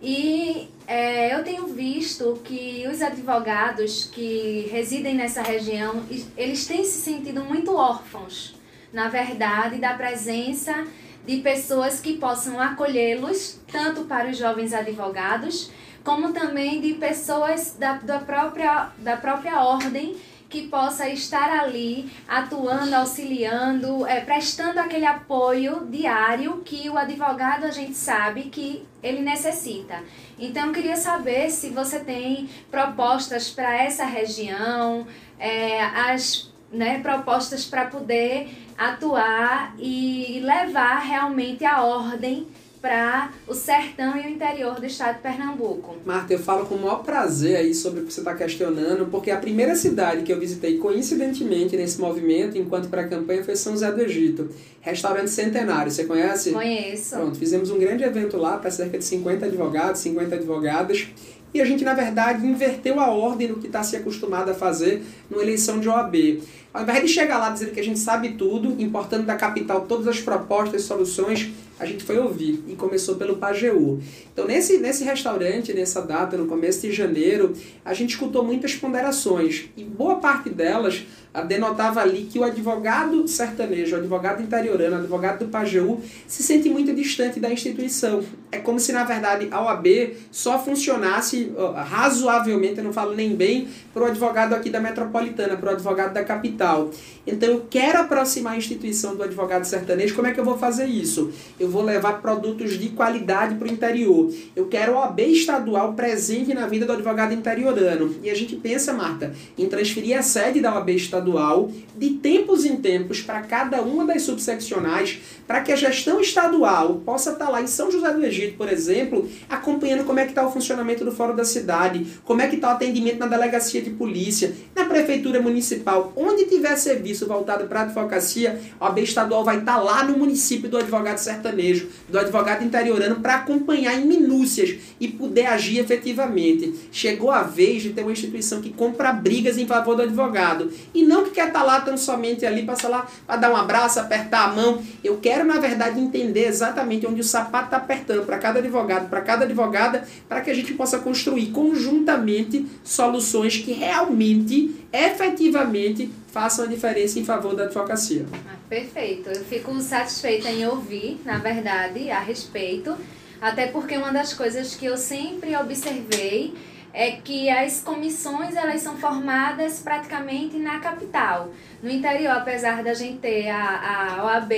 E 0.00 0.68
é, 0.86 1.34
eu 1.34 1.42
tenho 1.42 1.66
visto 1.66 2.40
que 2.44 2.86
os 2.86 3.02
advogados 3.02 4.04
que 4.04 4.68
residem 4.70 5.16
nessa 5.16 5.42
região, 5.42 6.04
eles 6.36 6.64
têm 6.64 6.84
se 6.84 7.00
sentido 7.00 7.42
muito 7.42 7.74
órfãos, 7.74 8.54
na 8.92 9.08
verdade, 9.08 9.78
da 9.78 9.94
presença 9.94 10.86
de 11.26 11.38
pessoas 11.38 12.00
que 12.00 12.18
possam 12.18 12.60
acolhê-los, 12.60 13.60
tanto 13.70 14.04
para 14.04 14.30
os 14.30 14.36
jovens 14.36 14.72
advogados, 14.72 15.70
como 16.02 16.32
também 16.32 16.80
de 16.80 16.94
pessoas 16.94 17.76
da, 17.78 17.94
da, 17.94 18.18
própria, 18.18 18.90
da 18.98 19.16
própria 19.16 19.62
ordem 19.62 20.16
que 20.54 20.68
possa 20.68 21.08
estar 21.08 21.50
ali 21.50 22.08
atuando, 22.28 22.94
auxiliando, 22.94 24.06
é, 24.06 24.20
prestando 24.20 24.78
aquele 24.78 25.06
apoio 25.06 25.86
diário 25.90 26.62
que 26.64 26.88
o 26.88 26.96
advogado 26.96 27.64
a 27.64 27.72
gente 27.72 27.94
sabe 27.94 28.44
que 28.44 28.86
ele 29.02 29.20
necessita. 29.20 30.00
Então, 30.38 30.66
eu 30.66 30.72
queria 30.72 30.96
saber 30.96 31.50
se 31.50 31.70
você 31.70 31.98
tem 31.98 32.48
propostas 32.70 33.50
para 33.50 33.82
essa 33.82 34.04
região, 34.04 35.06
é, 35.40 35.82
as 35.82 36.53
né, 36.74 37.00
propostas 37.00 37.64
para 37.64 37.86
poder 37.86 38.48
atuar 38.76 39.74
e 39.78 40.40
levar 40.42 40.98
realmente 40.98 41.64
a 41.64 41.82
ordem 41.82 42.46
para 42.84 43.32
o 43.48 43.54
sertão 43.54 44.14
e 44.14 44.26
o 44.26 44.28
interior 44.28 44.78
do 44.78 44.84
estado 44.84 45.16
de 45.16 45.22
Pernambuco. 45.22 45.96
Marta, 46.04 46.34
eu 46.34 46.38
falo 46.38 46.66
com 46.66 46.74
o 46.74 46.82
maior 46.82 47.02
prazer 47.02 47.56
aí 47.56 47.74
sobre 47.74 48.00
o 48.00 48.04
que 48.04 48.12
você 48.12 48.20
está 48.20 48.34
questionando, 48.34 49.06
porque 49.06 49.30
a 49.30 49.38
primeira 49.38 49.74
cidade 49.74 50.22
que 50.22 50.30
eu 50.30 50.38
visitei 50.38 50.76
coincidentemente 50.76 51.78
nesse 51.78 51.98
movimento, 51.98 52.58
enquanto 52.58 52.90
para 52.90 53.00
a 53.00 53.08
campanha, 53.08 53.42
foi 53.42 53.56
São 53.56 53.72
José 53.72 53.90
do 53.90 54.02
Egito. 54.02 54.50
Restaurante 54.82 55.30
Centenário, 55.30 55.90
você 55.90 56.04
conhece? 56.04 56.52
Conheço. 56.52 57.16
Pronto, 57.16 57.38
fizemos 57.38 57.70
um 57.70 57.78
grande 57.78 58.04
evento 58.04 58.36
lá 58.36 58.58
para 58.58 58.70
cerca 58.70 58.98
de 58.98 59.04
50 59.04 59.46
advogados, 59.46 60.02
50 60.02 60.34
advogadas. 60.34 61.08
E 61.54 61.60
a 61.60 61.64
gente, 61.64 61.84
na 61.84 61.94
verdade, 61.94 62.44
inverteu 62.44 62.98
a 62.98 63.10
ordem 63.10 63.46
do 63.46 63.60
que 63.60 63.68
está 63.68 63.84
se 63.84 63.94
acostumado 63.94 64.50
a 64.50 64.54
fazer 64.54 65.04
numa 65.30 65.40
eleição 65.40 65.78
de 65.78 65.88
OAB. 65.88 66.42
Ao 66.74 66.82
invés 66.82 67.02
de 67.02 67.08
chegar 67.08 67.38
lá 67.38 67.50
dizendo 67.50 67.70
que 67.70 67.78
a 67.78 67.84
gente 67.84 68.00
sabe 68.00 68.30
tudo, 68.30 68.82
importando 68.82 69.22
da 69.22 69.36
capital 69.36 69.82
todas 69.82 70.08
as 70.08 70.18
propostas 70.20 70.82
e 70.82 70.84
soluções, 70.84 71.52
a 71.78 71.86
gente 71.86 72.02
foi 72.02 72.18
ouvir 72.18 72.64
e 72.66 72.74
começou 72.74 73.14
pelo 73.14 73.36
Pajeú. 73.36 74.00
Então, 74.32 74.44
nesse, 74.46 74.78
nesse 74.78 75.04
restaurante, 75.04 75.72
nessa 75.72 76.02
data, 76.02 76.36
no 76.36 76.46
começo 76.46 76.80
de 76.80 76.92
janeiro, 76.92 77.52
a 77.84 77.94
gente 77.94 78.10
escutou 78.10 78.44
muitas 78.44 78.74
ponderações 78.74 79.66
e 79.76 79.84
boa 79.84 80.16
parte 80.16 80.50
delas 80.50 81.04
denotava 81.42 82.00
ali 82.00 82.28
que 82.30 82.38
o 82.38 82.44
advogado 82.44 83.26
sertanejo, 83.26 83.96
o 83.96 83.98
advogado 83.98 84.42
interiorano, 84.42 84.96
o 84.96 84.98
advogado 85.00 85.40
do 85.40 85.50
Pajeú, 85.50 86.00
se 86.28 86.42
sente 86.42 86.70
muito 86.70 86.94
distante 86.94 87.40
da 87.40 87.50
instituição. 87.50 88.22
É 88.52 88.58
como 88.58 88.78
se, 88.78 88.92
na 88.92 89.02
verdade, 89.02 89.48
a 89.50 89.60
OAB 89.62 89.86
só 90.30 90.58
funcionasse 90.58 91.52
razoavelmente, 91.88 92.78
eu 92.78 92.84
não 92.84 92.92
falo 92.92 93.14
nem 93.14 93.34
bem, 93.34 93.68
para 93.92 94.04
o 94.04 94.06
advogado 94.06 94.54
aqui 94.54 94.70
da 94.70 94.78
metropolitana, 94.78 95.56
para 95.56 95.70
o 95.70 95.72
advogado 95.72 96.12
da 96.12 96.22
capital. 96.22 96.90
Então, 97.26 97.48
eu 97.48 97.66
quero 97.68 98.00
aproximar 98.00 98.52
a 98.52 98.56
instituição 98.56 99.16
do 99.16 99.22
advogado 99.22 99.64
sertanejo. 99.64 100.14
Como 100.14 100.28
é 100.28 100.32
que 100.32 100.38
eu 100.38 100.44
vou 100.44 100.58
fazer 100.58 100.86
isso? 100.86 101.32
Eu 101.58 101.68
vou 101.68 101.82
levar 101.82 102.20
produtos 102.20 102.78
de 102.78 102.90
qualidade 102.90 103.56
para 103.56 103.66
o 103.66 103.70
interior. 103.70 104.32
Eu 104.54 104.66
quero 104.66 104.94
OAB 104.94 105.20
estadual 105.20 105.94
presente 105.94 106.54
na 106.54 106.66
vida 106.66 106.86
do 106.86 106.92
advogado 106.92 107.32
interiorano. 107.32 108.14
E 108.22 108.30
a 108.30 108.34
gente 108.34 108.54
pensa, 108.56 108.92
Marta, 108.92 109.32
em 109.58 109.66
transferir 109.66 110.16
a 110.18 110.22
sede 110.22 110.60
da 110.60 110.74
OAB 110.74 110.90
estadual 110.90 111.23
estadual, 111.24 111.70
de 111.96 112.10
tempos 112.10 112.64
em 112.64 112.76
tempos, 112.76 113.22
para 113.22 113.40
cada 113.42 113.82
uma 113.82 114.04
das 114.04 114.22
subseccionais, 114.22 115.20
para 115.46 115.60
que 115.60 115.72
a 115.72 115.76
gestão 115.76 116.20
estadual 116.20 116.96
possa 117.04 117.32
estar 117.32 117.46
tá 117.46 117.50
lá 117.50 117.62
em 117.62 117.66
São 117.66 117.90
José 117.90 118.12
do 118.12 118.24
Egito, 118.24 118.56
por 118.56 118.68
exemplo, 118.68 119.28
acompanhando 119.48 120.04
como 120.04 120.20
é 120.20 120.24
que 120.24 120.30
está 120.30 120.46
o 120.46 120.52
funcionamento 120.52 121.04
do 121.04 121.12
Fórum 121.12 121.34
da 121.34 121.44
Cidade, 121.44 122.06
como 122.24 122.42
é 122.42 122.48
que 122.48 122.56
está 122.56 122.68
o 122.68 122.72
atendimento 122.72 123.18
na 123.18 123.26
delegacia 123.26 123.80
de 123.80 123.90
polícia, 123.90 124.54
na 124.74 124.83
prefeitura 124.94 125.42
municipal, 125.42 126.12
onde 126.14 126.44
tiver 126.44 126.76
serviço 126.76 127.26
voltado 127.26 127.66
para 127.66 127.80
a 127.80 127.82
advocacia, 127.82 128.60
a 128.78 128.86
OAB 128.86 128.98
estadual 128.98 129.44
vai 129.44 129.58
estar 129.58 129.74
tá 129.74 129.82
lá 129.82 130.04
no 130.04 130.16
município 130.16 130.68
do 130.68 130.78
advogado 130.78 131.18
sertanejo, 131.18 131.88
do 132.08 132.16
advogado 132.16 132.62
interiorano, 132.62 133.16
para 133.16 133.34
acompanhar 133.34 133.98
em 133.98 134.06
minúcias 134.06 134.76
e 135.00 135.08
poder 135.08 135.46
agir 135.46 135.80
efetivamente. 135.80 136.72
Chegou 136.92 137.32
a 137.32 137.42
vez 137.42 137.82
de 137.82 137.90
ter 137.90 138.02
uma 138.02 138.12
instituição 138.12 138.60
que 138.60 138.72
compra 138.72 139.12
brigas 139.12 139.58
em 139.58 139.66
favor 139.66 139.96
do 139.96 140.02
advogado 140.02 140.70
e 140.94 141.02
não 141.02 141.24
que 141.24 141.30
quer 141.30 141.48
estar 141.48 141.60
tá 141.60 141.66
lá 141.66 141.80
tão 141.80 141.96
somente 141.96 142.46
ali, 142.46 142.62
passar 142.62 142.88
lá 142.88 143.08
para 143.26 143.36
dar 143.36 143.50
um 143.50 143.56
abraço, 143.56 143.98
apertar 143.98 144.44
a 144.44 144.54
mão. 144.54 144.80
Eu 145.02 145.16
quero, 145.16 145.44
na 145.44 145.58
verdade, 145.58 145.98
entender 145.98 146.46
exatamente 146.46 147.04
onde 147.04 147.20
o 147.20 147.24
sapato 147.24 147.64
está 147.64 147.78
apertando 147.78 148.24
para 148.24 148.38
cada 148.38 148.60
advogado, 148.60 149.10
para 149.10 149.20
cada 149.22 149.44
advogada, 149.44 150.06
para 150.28 150.40
que 150.40 150.50
a 150.50 150.54
gente 150.54 150.72
possa 150.74 151.00
construir 151.00 151.46
conjuntamente 151.46 152.64
soluções 152.84 153.56
que 153.56 153.72
realmente, 153.72 154.83
efetivamente, 154.94 156.08
façam 156.28 156.66
a 156.66 156.68
diferença 156.68 157.18
em 157.18 157.24
favor 157.24 157.56
da 157.56 157.64
advocacia. 157.64 158.24
Ah, 158.32 158.54
perfeito. 158.68 159.28
Eu 159.28 159.44
fico 159.44 159.80
satisfeita 159.80 160.48
em 160.48 160.64
ouvir, 160.66 161.20
na 161.24 161.38
verdade, 161.38 162.12
a 162.12 162.20
respeito, 162.20 162.96
até 163.40 163.66
porque 163.66 163.96
uma 163.96 164.12
das 164.12 164.32
coisas 164.32 164.76
que 164.76 164.86
eu 164.86 164.96
sempre 164.96 165.56
observei 165.56 166.54
é 166.92 167.10
que 167.10 167.50
as 167.50 167.80
comissões 167.80 168.54
elas 168.54 168.80
são 168.82 168.96
formadas 168.96 169.80
praticamente 169.80 170.56
na 170.56 170.78
capital. 170.78 171.52
No 171.82 171.90
interior, 171.90 172.30
apesar 172.30 172.84
da 172.84 172.94
gente 172.94 173.18
ter 173.18 173.50
a, 173.50 174.18
a 174.20 174.24
OAB, 174.24 174.52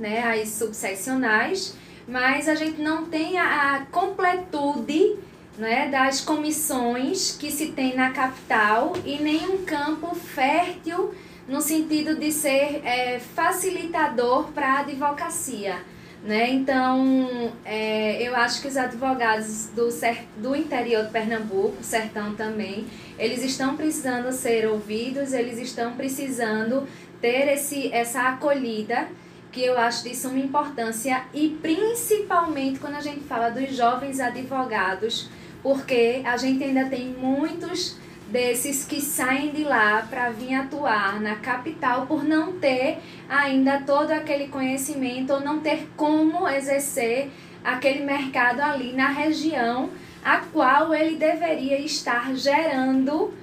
né, 0.00 0.22
as 0.22 0.48
subseccionais, 0.48 1.76
mas 2.08 2.48
a 2.48 2.54
gente 2.54 2.80
não 2.80 3.04
tem 3.04 3.38
a, 3.38 3.76
a 3.76 3.80
completude 3.86 5.16
né, 5.58 5.88
das 5.88 6.20
comissões 6.20 7.36
que 7.38 7.50
se 7.50 7.68
tem 7.72 7.94
na 7.94 8.10
capital 8.10 8.94
e 9.04 9.18
nem 9.18 9.48
um 9.48 9.64
campo 9.64 10.14
fértil 10.14 11.14
no 11.46 11.60
sentido 11.60 12.14
de 12.14 12.32
ser 12.32 12.80
é, 12.84 13.18
facilitador 13.18 14.52
para 14.52 14.74
a 14.74 14.80
advocacia. 14.80 15.80
Né? 16.24 16.50
Então, 16.50 17.52
é, 17.64 18.22
eu 18.22 18.36
acho 18.36 18.62
que 18.62 18.68
os 18.68 18.76
advogados 18.76 19.66
do, 19.74 19.88
do 20.36 20.54
interior 20.54 21.04
de 21.06 21.10
Pernambuco, 21.10 21.82
sertão 21.82 22.34
também, 22.34 22.86
eles 23.18 23.42
estão 23.42 23.76
precisando 23.76 24.30
ser 24.30 24.68
ouvidos, 24.68 25.32
eles 25.32 25.58
estão 25.58 25.94
precisando 25.94 26.86
ter 27.20 27.48
esse, 27.48 27.92
essa 27.92 28.28
acolhida, 28.28 29.08
que 29.50 29.62
eu 29.62 29.76
acho 29.76 30.04
de 30.04 30.16
suma 30.16 30.38
importância, 30.38 31.24
e 31.34 31.50
principalmente 31.60 32.78
quando 32.78 32.94
a 32.94 33.00
gente 33.00 33.20
fala 33.20 33.50
dos 33.50 33.76
jovens 33.76 34.18
advogados, 34.20 35.28
porque 35.62 36.22
a 36.24 36.36
gente 36.36 36.64
ainda 36.64 36.86
tem 36.86 37.08
muitos 37.08 37.96
desses 38.28 38.84
que 38.84 39.00
saem 39.00 39.50
de 39.50 39.62
lá 39.62 40.06
para 40.08 40.30
vir 40.30 40.54
atuar 40.54 41.20
na 41.20 41.36
capital 41.36 42.06
por 42.06 42.24
não 42.24 42.54
ter 42.54 42.98
ainda 43.28 43.82
todo 43.82 44.10
aquele 44.10 44.48
conhecimento 44.48 45.34
ou 45.34 45.40
não 45.40 45.60
ter 45.60 45.86
como 45.96 46.48
exercer 46.48 47.30
aquele 47.62 48.04
mercado 48.04 48.60
ali 48.60 48.92
na 48.94 49.08
região 49.08 49.90
a 50.24 50.38
qual 50.38 50.94
ele 50.94 51.16
deveria 51.16 51.78
estar 51.78 52.34
gerando 52.34 53.34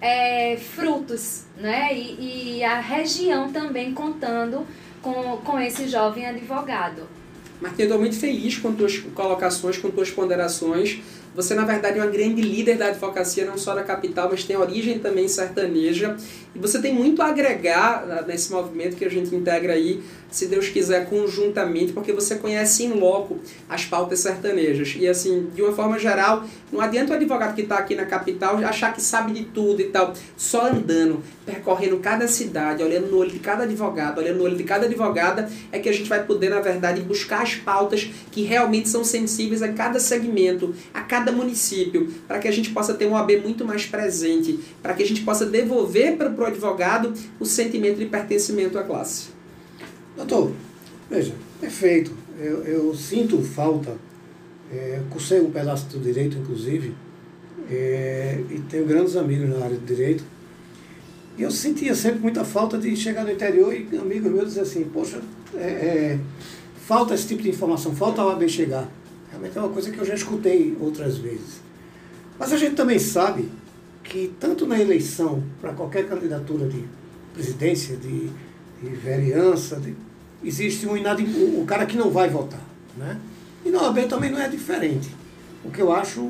é, 0.00 0.56
frutos, 0.56 1.44
né? 1.56 1.94
E, 1.94 2.58
e 2.58 2.64
a 2.64 2.80
região 2.80 3.52
também 3.52 3.94
contando 3.94 4.66
com, 5.00 5.36
com 5.38 5.60
esse 5.60 5.86
jovem 5.86 6.26
advogado. 6.26 7.06
Marquinhos, 7.60 7.90
estou 7.90 8.00
muito 8.00 8.18
feliz 8.18 8.58
com 8.58 8.74
tuas 8.74 8.98
colocações, 8.98 9.78
com 9.78 9.88
tuas 9.90 10.10
ponderações 10.10 11.00
Você, 11.34 11.54
na 11.54 11.64
verdade, 11.64 11.98
é 11.98 12.02
uma 12.02 12.10
grande 12.10 12.42
líder 12.42 12.76
da 12.76 12.88
advocacia, 12.88 13.46
não 13.46 13.56
só 13.56 13.74
da 13.74 13.82
capital, 13.82 14.28
mas 14.30 14.44
tem 14.44 14.56
origem 14.56 14.98
também 14.98 15.26
sertaneja. 15.28 16.16
E 16.54 16.58
você 16.58 16.80
tem 16.80 16.94
muito 16.94 17.22
a 17.22 17.28
agregar 17.28 18.04
ah, 18.08 18.24
nesse 18.26 18.52
movimento 18.52 18.96
que 18.96 19.04
a 19.04 19.10
gente 19.10 19.34
integra 19.34 19.72
aí, 19.72 20.02
se 20.30 20.46
Deus 20.46 20.68
quiser, 20.68 21.08
conjuntamente, 21.08 21.92
porque 21.92 22.12
você 22.12 22.36
conhece 22.36 22.84
em 22.84 22.92
loco 22.92 23.38
as 23.68 23.86
pautas 23.86 24.20
sertanejas. 24.20 24.94
E, 24.98 25.08
assim, 25.08 25.48
de 25.54 25.62
uma 25.62 25.72
forma 25.72 25.98
geral, 25.98 26.44
não 26.70 26.80
adianta 26.80 27.12
o 27.12 27.16
advogado 27.16 27.54
que 27.54 27.62
está 27.62 27.78
aqui 27.78 27.94
na 27.94 28.04
capital 28.04 28.58
achar 28.58 28.92
que 28.92 29.00
sabe 29.00 29.32
de 29.32 29.44
tudo 29.44 29.80
e 29.80 29.84
tal. 29.84 30.12
Só 30.36 30.66
andando, 30.66 31.22
percorrendo 31.44 31.98
cada 31.98 32.28
cidade, 32.28 32.82
olhando 32.82 33.08
no 33.08 33.18
olho 33.18 33.30
de 33.30 33.38
cada 33.38 33.64
advogado, 33.64 34.18
olhando 34.18 34.38
no 34.38 34.44
olho 34.44 34.56
de 34.56 34.64
cada 34.64 34.86
advogada, 34.86 35.50
é 35.70 35.78
que 35.78 35.88
a 35.88 35.92
gente 35.92 36.08
vai 36.08 36.24
poder, 36.24 36.50
na 36.50 36.60
verdade, 36.60 37.00
buscar 37.00 37.42
as 37.42 37.54
pautas 37.54 38.10
que 38.30 38.42
realmente 38.42 38.88
são 38.88 39.04
sensíveis 39.04 39.62
a 39.62 39.72
cada 39.72 39.98
segmento, 39.98 40.74
a 40.94 41.00
cada 41.00 41.32
município, 41.32 42.12
para 42.28 42.38
que 42.38 42.48
a 42.48 42.52
gente 42.52 42.70
possa 42.70 42.94
ter 42.94 43.06
um 43.06 43.12
OAB 43.12 43.42
muito 43.42 43.64
mais 43.64 43.86
presente, 43.86 44.60
para 44.82 44.94
que 44.94 45.02
a 45.02 45.06
gente 45.06 45.22
possa 45.22 45.44
devolver 45.44 46.16
para 46.16 46.30
o 46.30 46.44
advogado 46.44 47.12
o 47.40 47.44
sentimento 47.44 47.98
de 47.98 48.06
pertencimento 48.06 48.78
à 48.78 48.82
classe. 48.82 49.28
Doutor, 50.16 50.52
veja, 51.10 51.34
perfeito. 51.60 52.12
Eu, 52.38 52.64
eu 52.64 52.94
sinto 52.94 53.40
falta, 53.42 53.96
é, 54.72 55.00
cursei 55.10 55.40
um 55.40 55.50
pedaço 55.50 55.86
do 55.86 55.98
direito, 55.98 56.36
inclusive, 56.38 56.94
é, 57.70 58.40
e 58.50 58.58
tenho 58.60 58.86
grandes 58.86 59.16
amigos 59.16 59.48
na 59.48 59.64
área 59.64 59.76
do 59.76 59.84
direito, 59.84 60.24
e 61.36 61.42
eu 61.42 61.50
sentia 61.50 61.94
sempre 61.94 62.20
muita 62.20 62.44
falta 62.44 62.76
de 62.76 62.94
chegar 62.94 63.24
no 63.24 63.32
interior 63.32 63.74
e 63.74 63.96
amigos 63.96 64.30
meus 64.30 64.48
dizer 64.48 64.60
assim, 64.60 64.84
poxa, 64.84 65.20
é, 65.54 65.60
é, 65.60 66.18
falta 66.86 67.14
esse 67.14 67.26
tipo 67.26 67.42
de 67.42 67.48
informação, 67.48 67.94
falta 67.94 68.20
a 68.20 68.26
OAB 68.26 68.48
chegar. 68.48 68.88
Realmente 69.30 69.56
é 69.56 69.60
uma 69.60 69.70
coisa 69.70 69.90
que 69.90 69.98
eu 69.98 70.04
já 70.04 70.14
escutei 70.14 70.76
outras 70.78 71.16
vezes. 71.16 71.62
Mas 72.38 72.52
a 72.52 72.56
gente 72.56 72.74
também 72.74 72.98
sabe 72.98 73.48
que 74.04 74.34
tanto 74.38 74.66
na 74.66 74.78
eleição 74.78 75.42
para 75.60 75.72
qualquer 75.72 76.06
candidatura 76.06 76.68
de 76.68 76.84
presidência, 77.32 77.96
de, 77.96 78.28
de 78.82 78.94
vereança, 78.96 79.76
de, 79.76 79.94
existe 80.44 80.86
um 80.86 80.96
inadim, 80.96 81.24
o, 81.58 81.64
cara 81.64 81.86
que 81.86 81.96
não 81.96 82.10
vai 82.10 82.28
votar. 82.28 82.60
Né? 82.96 83.18
E 83.64 83.70
na 83.70 83.82
OAB 83.84 84.06
também 84.06 84.30
não 84.30 84.38
é 84.38 84.48
diferente. 84.48 85.08
O 85.64 85.70
que 85.70 85.80
eu 85.80 85.90
acho 85.92 86.20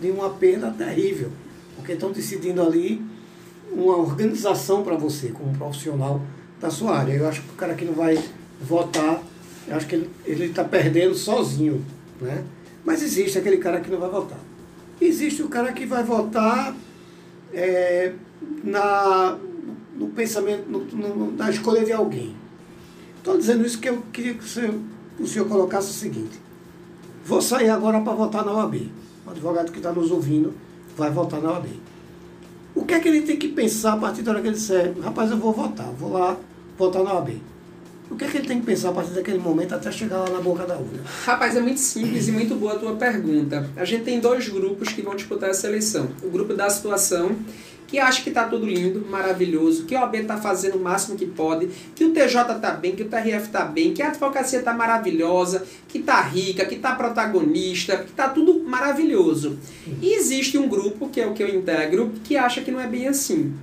de 0.00 0.10
uma 0.10 0.30
perda 0.30 0.70
terrível, 0.70 1.30
porque 1.74 1.92
estão 1.92 2.10
decidindo 2.10 2.62
ali 2.62 3.04
uma 3.72 3.96
organização 3.96 4.82
para 4.82 4.96
você, 4.96 5.28
como 5.28 5.56
profissional 5.56 6.20
da 6.60 6.70
sua 6.70 6.98
área. 6.98 7.12
Eu 7.12 7.28
acho 7.28 7.42
que 7.42 7.50
o 7.50 7.54
cara 7.54 7.74
que 7.74 7.84
não 7.84 7.94
vai 7.94 8.18
votar, 8.60 9.22
eu 9.68 9.76
acho 9.76 9.86
que 9.86 10.08
ele 10.24 10.44
está 10.46 10.64
perdendo 10.64 11.14
sozinho. 11.14 11.84
Né? 12.20 12.44
Mas 12.84 13.02
existe 13.02 13.38
aquele 13.38 13.58
cara 13.58 13.80
que 13.80 13.90
não 13.90 13.98
vai 13.98 14.10
votar. 14.10 14.38
Existe 15.00 15.42
o 15.42 15.48
cara 15.48 15.72
que 15.72 15.84
vai 15.84 16.02
votar 16.02 16.74
é, 17.52 18.12
na, 18.64 19.36
no 19.96 20.08
pensamento, 20.08 20.68
no, 20.68 20.84
no, 20.84 21.32
na 21.32 21.50
escolha 21.50 21.84
de 21.84 21.92
alguém. 21.92 22.34
Estou 23.18 23.36
dizendo 23.36 23.66
isso 23.66 23.78
que 23.78 23.88
eu 23.88 24.02
queria 24.12 24.34
que 24.34 24.48
senhor, 24.48 24.74
o 25.18 25.26
senhor 25.26 25.48
colocasse 25.48 25.90
o 25.90 25.94
seguinte. 25.94 26.40
Vou 27.24 27.42
sair 27.42 27.70
agora 27.70 28.00
para 28.00 28.12
votar 28.12 28.44
na 28.44 28.52
OAB. 28.52 28.88
O 29.26 29.30
advogado 29.30 29.72
que 29.72 29.78
está 29.78 29.90
nos 29.90 30.10
ouvindo 30.12 30.54
vai 30.96 31.10
votar 31.10 31.42
na 31.42 31.52
OAB. 31.52 31.66
O 32.76 32.84
que 32.84 32.92
é 32.94 33.00
que 33.00 33.08
ele 33.08 33.22
tem 33.22 33.36
que 33.36 33.48
pensar 33.48 33.94
a 33.94 33.96
partir 33.96 34.20
da 34.22 34.32
hora 34.32 34.42
que 34.42 34.48
ele 34.48 34.54
disser, 34.54 34.92
rapaz, 35.00 35.30
eu 35.30 35.38
vou 35.38 35.52
votar, 35.52 35.90
vou 35.92 36.12
lá 36.12 36.36
votar 36.78 37.02
na 37.02 37.14
OAB? 37.14 37.40
O 38.10 38.14
que 38.14 38.24
é 38.24 38.28
que 38.28 38.36
ele 38.36 38.46
tem 38.46 38.60
que 38.60 38.66
pensar 38.66 38.90
a 38.90 38.92
partir 38.92 39.12
daquele 39.12 39.38
momento 39.38 39.74
até 39.74 39.90
chegar 39.90 40.18
lá 40.18 40.28
na 40.28 40.40
boca 40.40 40.64
da 40.64 40.74
urna? 40.76 41.02
Rapaz, 41.24 41.56
é 41.56 41.60
muito 41.60 41.80
simples 41.80 42.28
e 42.28 42.32
muito 42.32 42.54
boa 42.54 42.74
a 42.74 42.78
tua 42.78 42.94
pergunta. 42.94 43.68
A 43.74 43.84
gente 43.84 44.04
tem 44.04 44.20
dois 44.20 44.48
grupos 44.48 44.90
que 44.90 45.00
vão 45.00 45.16
disputar 45.16 45.50
essa 45.50 45.66
eleição. 45.66 46.08
O 46.22 46.28
grupo 46.28 46.54
da 46.54 46.68
situação, 46.68 47.34
que 47.86 47.98
acha 47.98 48.22
que 48.22 48.28
está 48.28 48.44
tudo 48.44 48.66
lindo, 48.66 49.06
maravilhoso, 49.08 49.84
que 49.84 49.94
o 49.94 49.98
OAB 49.98 50.16
está 50.16 50.36
fazendo 50.36 50.76
o 50.76 50.82
máximo 50.82 51.16
que 51.16 51.26
pode, 51.26 51.68
que 51.94 52.04
o 52.04 52.12
TJ 52.12 52.56
está 52.56 52.72
bem, 52.72 52.96
que 52.96 53.02
o 53.02 53.08
TRF 53.08 53.46
está 53.46 53.64
bem, 53.64 53.94
que 53.94 54.02
a 54.02 54.08
advocacia 54.08 54.58
está 54.58 54.72
maravilhosa, 54.72 55.64
que 55.88 55.98
está 55.98 56.20
rica, 56.20 56.64
que 56.64 56.74
está 56.74 56.94
protagonista, 56.94 57.98
que 57.98 58.10
está 58.10 58.28
tudo 58.28 58.60
maravilhoso. 58.60 59.58
E 60.02 60.14
existe 60.14 60.58
um 60.58 60.68
grupo, 60.68 61.08
que 61.08 61.20
é 61.20 61.26
o 61.26 61.32
que 61.32 61.42
eu 61.42 61.48
integro, 61.48 62.12
que 62.24 62.36
acha 62.36 62.60
que 62.60 62.70
não 62.70 62.80
é 62.80 62.86
bem 62.86 63.06
assim 63.06 63.54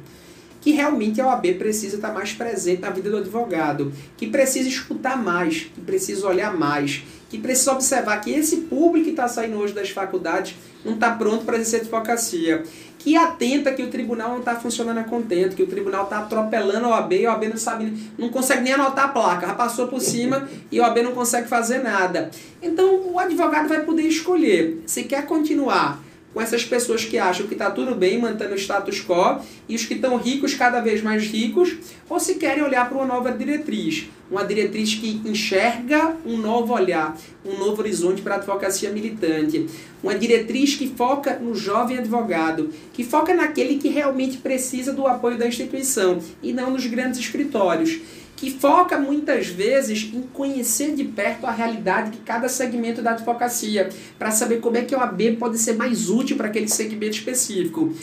que 0.64 0.72
realmente 0.72 1.20
a 1.20 1.28
OAB 1.28 1.56
precisa 1.56 1.98
estar 1.98 2.14
mais 2.14 2.32
presente 2.32 2.80
na 2.80 2.90
vida 2.90 3.10
do 3.10 3.18
advogado, 3.18 3.92
que 4.16 4.28
precisa 4.28 4.70
escutar 4.70 5.22
mais, 5.22 5.64
que 5.64 5.82
precisa 5.82 6.26
olhar 6.26 6.58
mais, 6.58 7.04
que 7.34 7.40
precisa 7.40 7.72
observar 7.72 8.22
que 8.22 8.30
esse 8.30 8.58
público 8.58 9.06
que 9.06 9.10
está 9.10 9.28
saindo 9.28 9.58
hoje 9.58 9.74
das 9.74 9.90
faculdades 9.90 10.56
não 10.86 10.94
está 10.94 11.10
pronto 11.16 11.44
para 11.44 11.56
exercer 11.56 11.80
advocacia, 11.82 12.62
que 13.00 13.16
atenta 13.16 13.74
que 13.74 13.82
o 13.82 13.90
tribunal 13.90 14.30
não 14.30 14.38
está 14.38 14.56
funcionando 14.56 15.00
a 15.00 15.04
contento, 15.04 15.56
que 15.56 15.64
o 15.64 15.68
tribunal 15.68 16.04
está 16.04 16.20
atropelando 16.20 16.86
a 16.86 16.90
OAB 16.90 17.14
e 17.14 17.26
a 17.26 17.32
OAB 17.32 17.46
não 17.46 17.58
sabe, 17.58 17.92
não 18.20 18.30
consegue 18.30 18.62
nem 18.62 18.74
anotar 18.74 19.06
a 19.06 19.08
placa, 19.08 19.48
já 19.48 19.56
passou 19.56 19.88
por 19.88 20.00
cima 20.00 20.48
e 20.72 20.80
a 20.80 20.84
OAB 20.84 20.98
não 21.02 21.14
consegue 21.14 21.48
fazer 21.48 21.80
nada. 21.80 22.30
Então 22.62 23.02
o 23.12 23.18
advogado 23.18 23.68
vai 23.68 23.82
poder 23.82 24.04
escolher 24.04 24.84
se 24.86 25.06
quer 25.06 25.26
continuar 25.26 26.04
com 26.34 26.42
essas 26.42 26.66
pessoas 26.66 27.06
que 27.06 27.18
acham 27.18 27.48
que 27.48 27.54
está 27.54 27.70
tudo 27.70 27.94
bem 27.94 28.20
mantendo 28.20 28.54
o 28.54 28.58
status 28.58 29.02
quo 29.02 29.40
e 29.70 29.76
os 29.76 29.86
que 29.86 29.94
estão 29.94 30.18
ricos 30.18 30.56
cada 30.56 30.82
vez 30.82 31.02
mais 31.02 31.24
ricos, 31.24 31.76
ou 32.10 32.20
se 32.20 32.36
querem 32.36 32.64
olhar 32.64 32.90
para 32.90 32.98
uma 32.98 33.06
nova 33.06 33.32
diretriz, 33.32 34.10
uma 34.30 34.44
diretriz 34.44 34.96
que 34.96 35.22
enxerga 35.26 36.16
um 36.26 36.38
novo 36.38 36.74
olhar, 36.74 37.16
um 37.46 37.58
novo 37.58 37.82
horizonte 37.82 38.22
para 38.22 38.36
a 38.36 38.38
advocacia 38.38 38.90
militante, 38.90 39.68
uma 40.02 40.16
diretriz 40.16 40.76
que 40.76 40.88
foca 40.88 41.38
no 41.38 41.54
jovem 41.54 41.98
advogado, 41.98 42.70
que 42.94 43.04
foca 43.04 43.34
naquele 43.34 43.78
que 43.78 43.90
realmente 43.90 44.38
precisa 44.38 44.92
do 44.92 45.06
apoio 45.06 45.38
da 45.38 45.48
instituição 45.48 46.20
e 46.42 46.52
não 46.52 46.72
nos 46.72 46.86
grandes 46.88 47.20
escritórios 47.20 48.02
que 48.44 48.52
foca 48.52 48.98
muitas 48.98 49.48
vezes 49.48 50.12
em 50.14 50.22
conhecer 50.22 50.94
de 50.94 51.06
perto 51.06 51.48
a 51.48 51.52
realidade 51.52 52.12
de 52.12 52.18
cada 52.18 52.50
segmento 52.50 53.02
da 53.02 53.12
advocacia, 53.12 53.88
para 54.20 54.32
saber 54.32 54.60
como 54.60 54.76
é 54.76 54.82
que 54.82 54.94
o 54.94 55.00
AB 55.00 55.38
pode 55.38 55.58
ser 55.58 55.78
mais 55.78 56.10
útil 56.10 56.36
para 56.36 56.50
aquele 56.50 56.68
segmento 56.68 57.16
específico. 57.16 57.94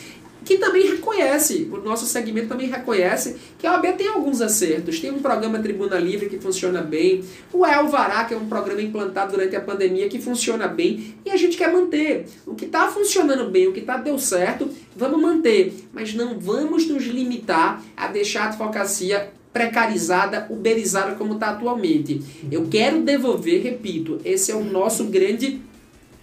Que 0.43 0.57
também 0.57 0.87
reconhece, 0.87 1.69
o 1.71 1.77
nosso 1.77 2.07
segmento 2.07 2.47
também 2.47 2.67
reconhece 2.67 3.35
que 3.59 3.67
a 3.67 3.73
OAB 3.73 3.95
tem 3.95 4.07
alguns 4.07 4.41
acertos. 4.41 4.99
Tem 4.99 5.11
um 5.11 5.19
programa 5.19 5.59
Tribuna 5.59 5.99
Livre 5.99 6.27
que 6.27 6.39
funciona 6.39 6.81
bem, 6.81 7.23
o 7.53 7.63
Elvará, 7.63 8.25
que 8.25 8.33
é 8.33 8.37
um 8.37 8.47
programa 8.47 8.81
implantado 8.81 9.33
durante 9.33 9.55
a 9.55 9.61
pandemia 9.61 10.09
que 10.09 10.19
funciona 10.19 10.67
bem, 10.67 11.13
e 11.23 11.29
a 11.29 11.37
gente 11.37 11.55
quer 11.55 11.71
manter. 11.71 12.25
O 12.47 12.55
que 12.55 12.65
está 12.65 12.87
funcionando 12.87 13.51
bem, 13.51 13.67
o 13.67 13.73
que 13.73 13.81
está 13.81 13.97
deu 13.97 14.17
certo, 14.17 14.67
vamos 14.95 15.21
manter. 15.21 15.71
Mas 15.93 16.15
não 16.15 16.39
vamos 16.39 16.87
nos 16.87 17.03
limitar 17.03 17.79
a 17.95 18.07
deixar 18.07 18.45
a 18.45 18.47
advocacia 18.47 19.31
precarizada, 19.53 20.47
uberizada 20.49 21.15
como 21.15 21.33
está 21.33 21.49
atualmente. 21.49 22.21
Eu 22.51 22.67
quero 22.67 23.01
devolver, 23.01 23.61
repito, 23.61 24.19
esse 24.23 24.51
é 24.51 24.55
o 24.55 24.63
nosso 24.63 25.05
grande 25.05 25.61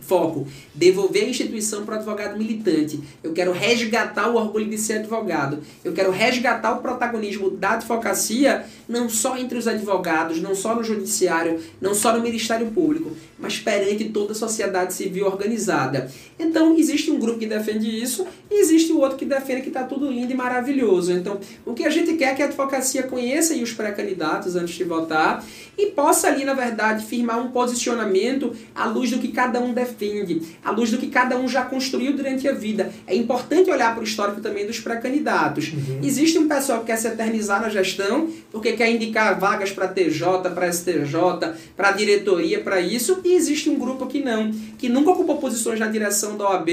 foco, 0.08 0.48
devolver 0.74 1.24
a 1.24 1.28
instituição 1.28 1.84
para 1.84 1.94
o 1.94 1.98
advogado 1.98 2.38
militante. 2.38 2.98
Eu 3.22 3.34
quero 3.34 3.52
resgatar 3.52 4.30
o 4.30 4.36
orgulho 4.36 4.68
de 4.68 4.78
ser 4.78 4.94
advogado. 4.94 5.58
Eu 5.84 5.92
quero 5.92 6.10
resgatar 6.10 6.72
o 6.72 6.80
protagonismo 6.80 7.50
da 7.50 7.72
advocacia, 7.72 8.64
não 8.88 9.08
só 9.08 9.36
entre 9.36 9.58
os 9.58 9.68
advogados, 9.68 10.40
não 10.40 10.54
só 10.54 10.74
no 10.74 10.82
judiciário, 10.82 11.60
não 11.78 11.94
só 11.94 12.16
no 12.16 12.22
Ministério 12.22 12.68
Público, 12.68 13.10
mas 13.38 13.58
perante 13.58 14.06
toda 14.06 14.32
a 14.32 14.34
sociedade 14.34 14.94
civil 14.94 15.26
organizada. 15.26 16.10
Então, 16.38 16.76
existe 16.76 17.10
um 17.10 17.18
grupo 17.18 17.38
que 17.38 17.46
defende 17.46 17.88
isso 17.88 18.26
e 18.50 18.60
existe 18.60 18.92
o 18.92 19.00
outro 19.00 19.18
que 19.18 19.26
defende 19.26 19.60
que 19.60 19.68
está 19.68 19.84
tudo 19.84 20.10
lindo 20.10 20.32
e 20.32 20.36
maravilhoso. 20.36 21.12
Então, 21.12 21.38
o 21.66 21.74
que 21.74 21.84
a 21.84 21.90
gente 21.90 22.14
quer 22.14 22.32
é 22.32 22.34
que 22.34 22.42
a 22.42 22.46
advocacia 22.46 23.02
conheça 23.02 23.54
os 23.54 23.72
pré-candidatos 23.72 24.56
antes 24.56 24.74
de 24.74 24.84
votar 24.84 25.44
e 25.76 25.86
possa 25.86 26.28
ali, 26.28 26.44
na 26.44 26.54
verdade, 26.54 27.04
firmar 27.04 27.38
um 27.38 27.50
posicionamento 27.50 28.54
à 28.74 28.86
luz 28.86 29.10
do 29.10 29.18
que 29.18 29.28
cada 29.28 29.60
um 29.60 29.72
defende, 29.98 30.42
à 30.64 30.70
luz 30.70 30.90
do 30.90 30.98
que 30.98 31.08
cada 31.08 31.36
um 31.36 31.48
já 31.48 31.64
construiu 31.64 32.16
durante 32.16 32.46
a 32.48 32.52
vida. 32.52 32.92
É 33.06 33.14
importante 33.14 33.70
olhar 33.70 33.92
para 33.92 34.00
o 34.00 34.04
histórico 34.04 34.40
também 34.40 34.66
dos 34.66 34.78
pré-candidatos. 34.78 35.72
Uhum. 35.72 36.00
Existe 36.02 36.38
um 36.38 36.48
pessoal 36.48 36.80
que 36.80 36.86
quer 36.86 36.96
se 36.96 37.08
eternizar 37.08 37.60
na 37.60 37.68
gestão, 37.68 38.30
porque 38.50 38.72
quer 38.72 38.90
indicar 38.90 39.38
vagas 39.38 39.72
para 39.72 39.88
TJ, 39.88 40.50
para 40.54 40.72
STJ, 40.72 41.14
para 41.76 41.92
diretoria, 41.92 42.60
para 42.60 42.80
isso, 42.80 43.20
e 43.24 43.34
existe 43.34 43.68
um 43.68 43.78
grupo 43.78 44.06
que 44.06 44.22
não, 44.22 44.52
que 44.78 44.88
nunca 44.88 45.10
ocupou 45.10 45.38
posições 45.38 45.80
na 45.80 45.88
direção 45.88 46.36
da 46.36 46.48
OAB 46.48 46.68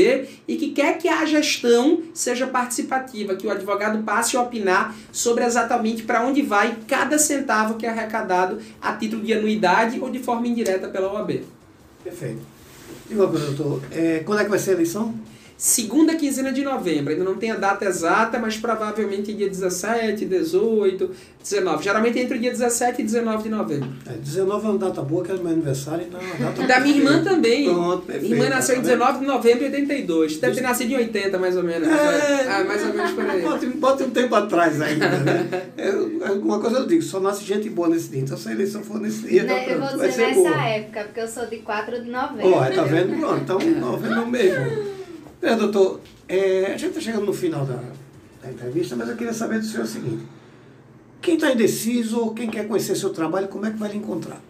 e 0.47 0.55
que 0.55 0.69
quer 0.69 0.97
que 0.97 1.07
a 1.07 1.25
gestão 1.25 2.03
seja 2.13 2.45
participativa, 2.45 3.35
que 3.35 3.47
o 3.47 3.51
advogado 3.51 4.03
passe 4.03 4.37
a 4.37 4.41
opinar 4.41 4.95
sobre 5.11 5.43
exatamente 5.43 6.03
para 6.03 6.25
onde 6.25 6.41
vai 6.41 6.77
cada 6.87 7.17
centavo 7.17 7.75
que 7.75 7.85
é 7.85 7.89
arrecadado 7.89 8.59
a 8.81 8.93
título 8.93 9.23
de 9.23 9.33
anuidade 9.33 9.99
ou 9.99 10.09
de 10.09 10.19
forma 10.19 10.47
indireta 10.47 10.87
pela 10.87 11.11
OAB. 11.11 11.43
Perfeito. 12.03 12.54
E 13.09 13.13
uma 13.13 13.27
coisa, 13.27 13.51
doutor, 13.51 13.81
é, 13.91 14.19
quando 14.19 14.39
é 14.39 14.43
que 14.43 14.49
vai 14.49 14.59
ser 14.59 14.71
a 14.71 14.73
eleição? 14.73 15.13
Segunda 15.57 16.15
quinzena 16.15 16.51
de 16.51 16.63
novembro. 16.63 17.13
Ainda 17.13 17.23
não 17.23 17.35
tem 17.35 17.51
a 17.51 17.55
data 17.55 17.85
exata, 17.85 18.37
mas 18.39 18.57
provavelmente 18.57 19.33
dia 19.33 19.49
17, 19.49 20.25
18, 20.25 21.11
19. 21.41 21.83
Geralmente 21.83 22.19
entre 22.19 22.37
o 22.37 22.39
dia 22.41 22.51
17 22.51 23.01
e 23.01 23.05
19 23.05 23.43
de 23.43 23.49
novembro. 23.49 23.89
É, 24.05 24.13
19 24.13 24.65
é 24.65 24.69
uma 24.69 24.77
data 24.79 25.01
boa, 25.01 25.23
que 25.23 25.31
é 25.31 25.35
meu 25.35 25.47
aniversário, 25.47 26.05
então 26.07 26.19
é 26.19 26.23
uma 26.23 26.51
data 26.51 26.63
Da 26.67 26.79
minha 26.79 26.97
irmã 26.97 27.23
também. 27.23 27.65
Pronto, 27.65 27.79
Minha 27.83 27.97
perfeito, 28.19 28.33
irmã 28.33 28.49
nasceu 28.49 28.75
em 28.75 28.81
tá 28.81 28.87
vendo? 28.87 28.97
19 28.99 29.19
de 29.19 29.25
novembro 29.25 29.59
de 29.59 29.65
82. 29.65 30.37
Deve 30.37 30.55
ter 30.55 30.61
nascido 30.61 30.91
em 30.91 30.95
80, 30.97 31.37
mais 31.39 31.55
ou 31.55 31.63
menos. 31.63 31.87
É, 31.87 32.47
ah, 32.49 32.63
mais 32.65 32.81
ou 32.85 32.93
menos 32.93 33.11
por 33.11 33.29
aí. 33.29 33.41
Bote, 33.41 33.65
bote 33.67 34.03
um 34.03 34.09
tempo 34.09 34.35
atrás 34.35 34.81
ainda, 34.81 35.07
né? 35.09 35.45
É, 35.77 35.91
uma 35.91 36.59
coisa 36.59 36.79
eu 36.79 36.87
digo, 36.87 37.01
só 37.01 37.19
nasce 37.19 37.43
gente 37.43 37.69
boa 37.69 37.89
nesse 37.89 38.09
dia. 38.09 38.21
Então 38.21 38.35
se 38.37 38.49
a 38.49 38.51
eleição 38.51 38.81
for 38.81 38.99
nesse 38.99 39.27
dia, 39.27 39.43
Né, 39.43 39.65
tá 39.65 39.71
eu 39.71 39.79
vou 39.79 39.89
dizer 39.89 40.11
ser 40.11 40.27
nessa 40.27 40.39
boa. 40.39 40.67
época, 40.67 41.03
porque 41.03 41.19
eu 41.19 41.27
sou 41.27 41.45
de 41.45 41.57
4 41.57 42.03
de 42.03 42.09
novembro. 42.09 42.51
Ó, 42.53 42.65
tá 42.65 42.83
vendo? 42.83 43.19
Pronto, 43.19 43.41
então 43.41 43.59
novembro 43.59 44.27
mesmo. 44.27 44.94
É, 45.45 45.55
doutor, 45.55 46.01
é, 46.27 46.73
a 46.73 46.77
gente 46.77 46.87
está 46.87 46.99
chegando 46.99 47.27
no 47.27 47.33
final 47.33 47.63
da, 47.67 47.79
da 48.41 48.51
entrevista, 48.51 48.95
mas 48.95 49.07
eu 49.07 49.15
queria 49.15 49.31
saber 49.31 49.59
do 49.59 49.65
senhor 49.65 49.83
o 49.83 49.87
seguinte. 49.87 50.23
Quem 51.21 51.35
está 51.35 51.51
indeciso 51.51 52.19
ou 52.19 52.33
quem 52.33 52.49
quer 52.49 52.67
conhecer 52.67 52.95
seu 52.95 53.11
trabalho, 53.11 53.47
como 53.47 53.63
é 53.63 53.69
que 53.69 53.77
vai 53.77 53.91
lhe 53.91 53.97
encontrar? 53.97 54.41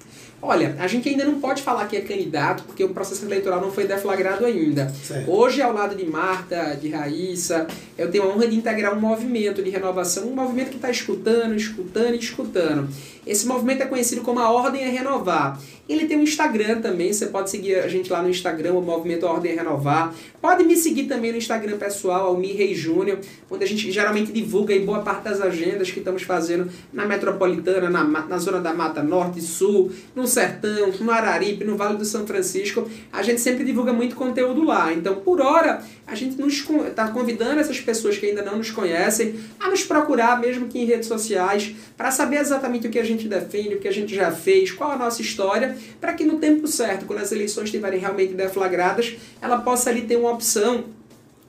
Olha, 0.41 0.75
a 0.79 0.87
gente 0.87 1.09
ainda 1.09 1.25
não 1.25 1.39
pode 1.39 1.61
falar 1.61 1.85
que 1.87 1.97
é 1.97 2.01
candidato, 2.01 2.63
porque 2.63 2.83
o 2.83 2.89
processo 2.89 3.25
eleitoral 3.25 3.59
não 3.59 3.71
foi 3.71 3.87
deflagrado 3.87 4.45
ainda. 4.45 4.87
Certo. 4.89 5.31
Hoje, 5.31 5.61
ao 5.61 5.73
lado 5.73 5.95
de 5.95 6.05
Marta, 6.05 6.77
de 6.79 6.89
Raíssa, 6.89 7.67
eu 7.97 8.11
tenho 8.11 8.25
a 8.25 8.27
honra 8.27 8.47
de 8.47 8.55
integrar 8.55 8.95
um 8.95 8.99
movimento 8.99 9.63
de 9.63 9.69
renovação, 9.69 10.27
um 10.27 10.35
movimento 10.35 10.69
que 10.69 10.75
está 10.75 10.91
escutando, 10.91 11.55
escutando 11.55 12.13
e 12.13 12.19
escutando. 12.19 12.87
Esse 13.25 13.47
movimento 13.47 13.81
é 13.81 13.85
conhecido 13.85 14.21
como 14.21 14.39
a 14.39 14.51
Ordem 14.51 14.83
é 14.83 14.89
Renovar. 14.89 15.59
Ele 15.89 16.05
tem 16.05 16.17
um 16.17 16.23
Instagram 16.23 16.79
também, 16.79 17.11
você 17.11 17.27
pode 17.27 17.49
seguir 17.49 17.75
a 17.77 17.87
gente 17.87 18.11
lá 18.11 18.21
no 18.21 18.29
Instagram, 18.29 18.73
o 18.73 18.81
Movimento 18.81 19.25
Ordem 19.25 19.53
é 19.53 19.55
Renovar. 19.55 20.13
Pode 20.45 20.63
me 20.63 20.75
seguir 20.75 21.05
também 21.05 21.31
no 21.31 21.39
Instagram 21.39 21.75
pessoal, 21.75 22.27
Almir 22.27 22.55
Rei 22.55 22.75
Júnior, 22.75 23.17
onde 23.49 23.63
a 23.63 23.67
gente 23.67 23.91
geralmente 23.91 24.31
divulga 24.31 24.75
aí 24.75 24.79
boa 24.79 24.99
parte 24.99 25.23
das 25.23 25.41
agendas 25.41 25.89
que 25.89 25.97
estamos 25.97 26.21
fazendo 26.21 26.69
na 26.93 27.03
metropolitana, 27.03 27.89
na, 27.89 28.03
na 28.03 28.37
zona 28.37 28.59
da 28.59 28.71
Mata 28.71 29.01
Norte 29.01 29.39
e 29.39 29.41
Sul, 29.41 29.91
no 30.13 30.27
Sertão, 30.27 30.91
no 30.99 31.09
Araripe, 31.09 31.63
no 31.63 31.75
Vale 31.75 31.97
do 31.97 32.05
São 32.05 32.27
Francisco. 32.27 32.87
A 33.11 33.23
gente 33.23 33.41
sempre 33.41 33.63
divulga 33.63 33.91
muito 33.91 34.15
conteúdo 34.15 34.63
lá. 34.63 34.93
Então, 34.93 35.15
por 35.15 35.41
hora, 35.41 35.83
a 36.05 36.13
gente 36.13 36.39
está 36.39 37.07
convidando 37.07 37.59
essas 37.59 37.79
pessoas 37.79 38.15
que 38.15 38.27
ainda 38.27 38.43
não 38.43 38.59
nos 38.59 38.69
conhecem 38.69 39.39
a 39.59 39.67
nos 39.67 39.83
procurar, 39.83 40.39
mesmo 40.39 40.67
que 40.67 40.77
em 40.77 40.85
redes 40.85 41.07
sociais, 41.07 41.75
para 41.97 42.11
saber 42.11 42.37
exatamente 42.37 42.85
o 42.85 42.91
que 42.91 42.99
a 42.99 43.03
gente 43.03 43.27
defende, 43.27 43.73
o 43.73 43.79
que 43.79 43.87
a 43.87 43.91
gente 43.91 44.13
já 44.13 44.31
fez, 44.31 44.71
qual 44.71 44.91
a 44.91 44.95
nossa 44.95 45.23
história, 45.23 45.75
para 45.99 46.13
que 46.13 46.23
no 46.23 46.37
tempo 46.37 46.67
certo, 46.67 47.07
quando 47.07 47.19
as 47.19 47.31
eleições 47.31 47.65
estiverem 47.65 47.99
realmente 47.99 48.35
deflagradas, 48.35 49.15
ela 49.41 49.57
possa 49.57 49.89
ali 49.89 50.03
ter 50.03 50.17
uma 50.17 50.34
opção 50.35 50.85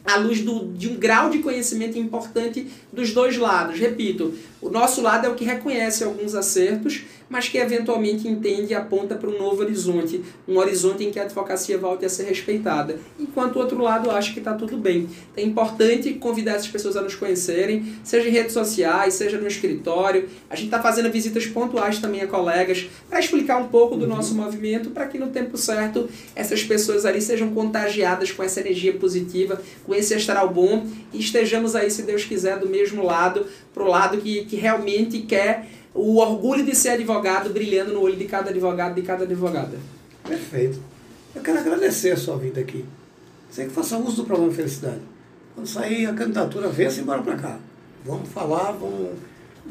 à 0.05 0.17
luz 0.17 0.41
do, 0.41 0.73
de 0.73 0.89
um 0.89 0.97
grau 0.97 1.31
de 1.31 1.41
conhecimento 1.41 1.99
importante 1.99 2.69
dos 2.93 3.13
dois 3.13 3.37
lados. 3.37 3.79
Repito, 3.79 4.35
o 4.63 4.71
nosso 4.71 5.03
lado 5.03 5.27
é 5.27 5.29
o 5.29 5.35
que 5.35 5.45
reconhece 5.45 6.05
alguns 6.05 6.35
acertos, 6.35 7.03
mas 7.29 7.49
que 7.49 7.59
eventualmente 7.59 8.29
entende 8.29 8.73
e 8.73 8.75
aponta 8.75 9.15
para 9.15 9.29
um 9.29 9.39
novo 9.39 9.63
horizonte, 9.63 10.23
um 10.47 10.59
horizonte 10.59 11.05
em 11.05 11.11
que 11.11 11.19
a 11.19 11.23
advocacia 11.23 11.77
volte 11.77 12.05
a 12.05 12.09
ser 12.09 12.25
respeitada, 12.25 12.99
enquanto 13.19 13.57
o 13.57 13.59
outro 13.59 13.79
lado 13.79 14.11
acha 14.11 14.33
que 14.33 14.39
está 14.39 14.55
tudo 14.55 14.77
bem. 14.77 15.09
É 15.37 15.43
importante 15.43 16.15
convidar 16.15 16.53
essas 16.53 16.69
pessoas 16.69 16.97
a 16.97 17.03
nos 17.03 17.15
conhecerem, 17.15 17.97
seja 18.05 18.29
em 18.29 18.33
redes 18.33 18.53
sociais, 18.53 19.15
seja 19.15 19.39
no 19.39 19.47
escritório. 19.47 20.29
A 20.49 20.57
gente 20.57 20.67
está 20.67 20.81
fazendo 20.81 21.11
visitas 21.11 21.47
pontuais 21.47 21.99
também 21.99 22.21
a 22.21 22.27
colegas 22.27 22.89
para 23.09 23.21
explicar 23.21 23.59
um 23.59 23.69
pouco 23.69 23.97
do 23.97 24.07
nosso 24.07 24.35
movimento, 24.35 24.91
para 24.91 25.07
que 25.07 25.19
no 25.19 25.29
tempo 25.29 25.57
certo 25.57 26.09
essas 26.35 26.63
pessoas 26.63 27.05
ali 27.05 27.21
sejam 27.21 27.51
contagiadas 27.51 28.31
com 28.31 28.43
essa 28.43 28.61
energia 28.61 28.93
positiva, 28.93 29.61
com 29.85 29.95
esse 29.95 30.15
astral 30.15 30.49
bom 30.49 30.87
e 31.13 31.19
estejamos 31.19 31.75
aí, 31.75 31.91
se 31.91 32.03
Deus 32.03 32.25
quiser, 32.25 32.59
do 32.59 32.69
mesmo 32.69 33.05
lado, 33.05 33.47
pro 33.73 33.87
lado 33.87 34.19
que, 34.19 34.45
que 34.45 34.57
realmente 34.57 35.21
quer 35.21 35.67
o 35.97 36.17
orgulho 36.17 36.65
de 36.65 36.75
ser 36.75 36.91
advogado 36.91 37.51
brilhando 37.51 37.93
no 37.93 38.03
olho 38.03 38.17
de 38.17 38.27
cada 38.27 38.51
advogado, 38.51 38.95
de 38.95 39.03
cada 39.03 39.25
advogada. 39.25 39.79
Perfeito. 40.23 40.79
Eu 41.35 41.43
quero 41.43 41.59
agradecer 41.59 42.13
a 42.13 42.17
sua 42.17 42.37
vida 42.37 42.61
aqui. 42.61 42.85
Você 43.51 43.65
que 43.65 43.71
faça 43.71 43.97
uso 43.97 44.17
do 44.17 44.25
programa 44.25 44.53
Felicidade. 44.53 45.01
Quando 45.55 45.67
sair 45.67 46.07
a 46.07 46.13
candidatura, 46.13 46.69
venha-se 46.69 47.01
embora 47.01 47.23
para 47.23 47.37
cá. 47.37 47.59
Vamos 48.05 48.29
falar, 48.29 48.73
vamos, 48.73 49.11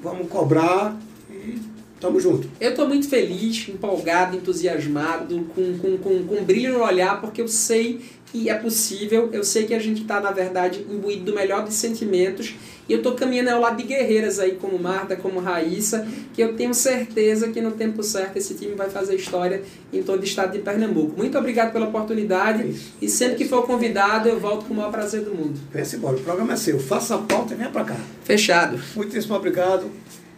vamos 0.02 0.28
cobrar 0.28 1.00
e 1.30 1.60
tamo 2.00 2.20
junto. 2.20 2.50
Eu 2.60 2.72
estou 2.72 2.88
muito 2.88 3.08
feliz, 3.08 3.70
empolgado, 3.70 4.36
entusiasmado, 4.36 5.46
com, 5.56 5.78
com, 5.78 5.98
com, 5.98 6.24
com 6.26 6.44
brilho 6.44 6.74
no 6.74 6.84
olhar, 6.84 7.22
porque 7.22 7.42
eu 7.42 7.48
sei 7.48 8.02
que 8.32 8.50
é 8.50 8.56
possível, 8.56 9.30
eu 9.32 9.44
sei 9.44 9.66
que 9.66 9.74
a 9.74 9.80
gente 9.80 10.02
está, 10.02 10.20
na 10.20 10.32
verdade, 10.32 10.86
imbuído 10.90 11.26
do 11.26 11.34
melhor 11.34 11.64
dos 11.64 11.76
sentimentos, 11.76 12.56
e 12.88 12.94
eu 12.94 12.98
estou 13.00 13.14
caminhando 13.14 13.50
ao 13.50 13.60
lado 13.60 13.78
de 13.78 13.84
guerreiras 13.84 14.40
aí, 14.40 14.54
como 14.56 14.78
Marta, 14.78 15.16
como 15.16 15.40
Raíssa, 15.40 16.08
que 16.34 16.42
eu 16.42 16.56
tenho 16.56 16.74
certeza 16.74 17.48
que 17.50 17.60
no 17.62 17.72
tempo 17.72 18.04
certo 18.04 18.38
esse 18.38 18.54
time 18.54 18.76
vai 18.76 18.90
fazer 18.90 19.16
história 19.16 19.64
em 19.92 20.04
todo 20.04 20.22
o 20.22 20.24
estado 20.24 20.52
de 20.52 20.60
Pernambuco. 20.60 21.18
Muito 21.18 21.38
obrigado 21.38 21.72
pela 21.74 21.88
oportunidade, 21.88 22.70
Isso. 22.70 22.94
e 23.02 23.10
sempre 23.10 23.36
que 23.38 23.46
for 23.46 23.66
convidado, 23.66 24.30
eu 24.30 24.40
volto 24.40 24.66
com 24.66 24.74
o 24.74 24.78
maior 24.78 24.92
prazer 24.92 25.22
do 25.22 25.34
mundo. 25.34 25.60
Venha-se 25.72 25.96
embora. 25.96 26.16
O 26.18 26.22
programa 26.22 26.54
é 26.54 26.56
seu. 26.56 26.80
Faça 26.80 27.16
a 27.16 27.18
pauta 27.18 27.54
e 27.54 27.58
venha 27.58 27.70
para 27.70 27.86
cá. 27.86 27.98
Fechado. 28.24 28.80
Muitíssimo 28.96 29.36
obrigado. 29.36 29.90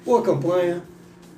Boa 0.06 0.22
campanha, 0.22 0.82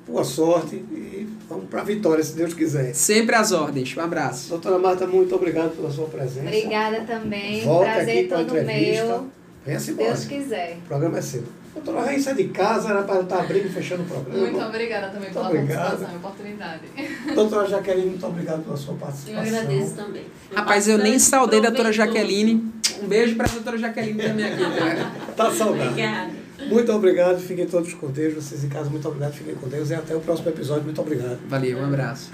boa 0.06 0.22
sorte 0.22 0.76
e 0.76 1.26
vamos 1.48 1.68
para 1.68 1.80
a 1.80 1.84
vitória, 1.84 2.22
se 2.22 2.36
Deus 2.36 2.54
quiser. 2.54 2.94
Sempre 2.94 3.34
às 3.34 3.50
ordens. 3.50 3.96
Um 3.96 4.00
abraço. 4.00 4.48
Doutora 4.50 4.78
Marta, 4.78 5.06
muito 5.08 5.34
obrigado 5.34 5.74
pela 5.74 5.90
sua 5.90 6.06
presença. 6.06 6.46
Obrigada 6.46 7.00
também. 7.00 7.64
Volta 7.64 7.90
Prazer 7.90 8.18
aqui 8.18 8.28
todo 8.28 8.56
entrevista. 8.56 9.04
meu. 9.06 9.39
Venha-se 9.64 9.86
Se 9.86 9.90
embora. 9.92 10.08
Deus 10.12 10.24
quiser. 10.24 10.76
O 10.84 10.88
programa 10.88 11.18
é 11.18 11.22
seu. 11.22 11.44
Doutora 11.74 12.00
Raíssa 12.06 12.30
é 12.30 12.34
de 12.34 12.44
casa, 12.48 12.88
era 12.90 13.02
para 13.02 13.14
eu 13.16 13.22
estar 13.22 13.40
abrindo 13.40 13.66
e 13.66 13.68
fechando 13.68 14.02
o 14.02 14.06
programa. 14.06 14.38
Muito 14.38 14.60
obrigada 14.60 15.08
também 15.08 15.30
pela 15.30 15.46
obrigado. 15.46 15.78
participação 15.78 16.14
e 16.14 16.16
oportunidade. 16.18 16.80
Doutora 17.34 17.68
Jaqueline, 17.68 18.06
muito 18.10 18.26
obrigado 18.26 18.64
pela 18.64 18.76
sua 18.76 18.94
Eu 18.94 18.98
participação. 18.98 19.40
agradeço 19.40 19.94
também. 19.94 20.24
Foi 20.48 20.56
Rapaz, 20.56 20.88
eu 20.88 20.98
nem 20.98 21.18
saudei 21.18 21.60
da 21.60 21.68
doutora. 21.68 21.92
Jaqueline. 21.92 22.72
Um 23.02 23.06
beijo 23.06 23.36
para 23.36 23.46
a 23.46 23.52
doutora 23.52 23.78
Jaqueline 23.78 24.20
também 24.20 24.46
aqui. 24.46 24.62
Tá? 24.62 25.12
Tá 25.36 25.50
saudável. 25.52 25.86
Obrigada. 25.90 26.30
Muito 26.68 26.92
obrigado, 26.92 27.40
fiquem 27.40 27.66
todos 27.66 27.94
com 27.94 28.08
Deus. 28.08 28.34
Vocês 28.34 28.64
em 28.64 28.68
casa, 28.68 28.90
muito 28.90 29.06
obrigado, 29.06 29.32
fiquem 29.32 29.54
com 29.54 29.68
Deus. 29.68 29.90
E 29.90 29.94
até 29.94 30.14
o 30.14 30.20
próximo 30.20 30.48
episódio. 30.50 30.82
Muito 30.82 31.00
obrigado. 31.00 31.38
Valeu, 31.48 31.78
um 31.78 31.84
abraço. 31.84 32.30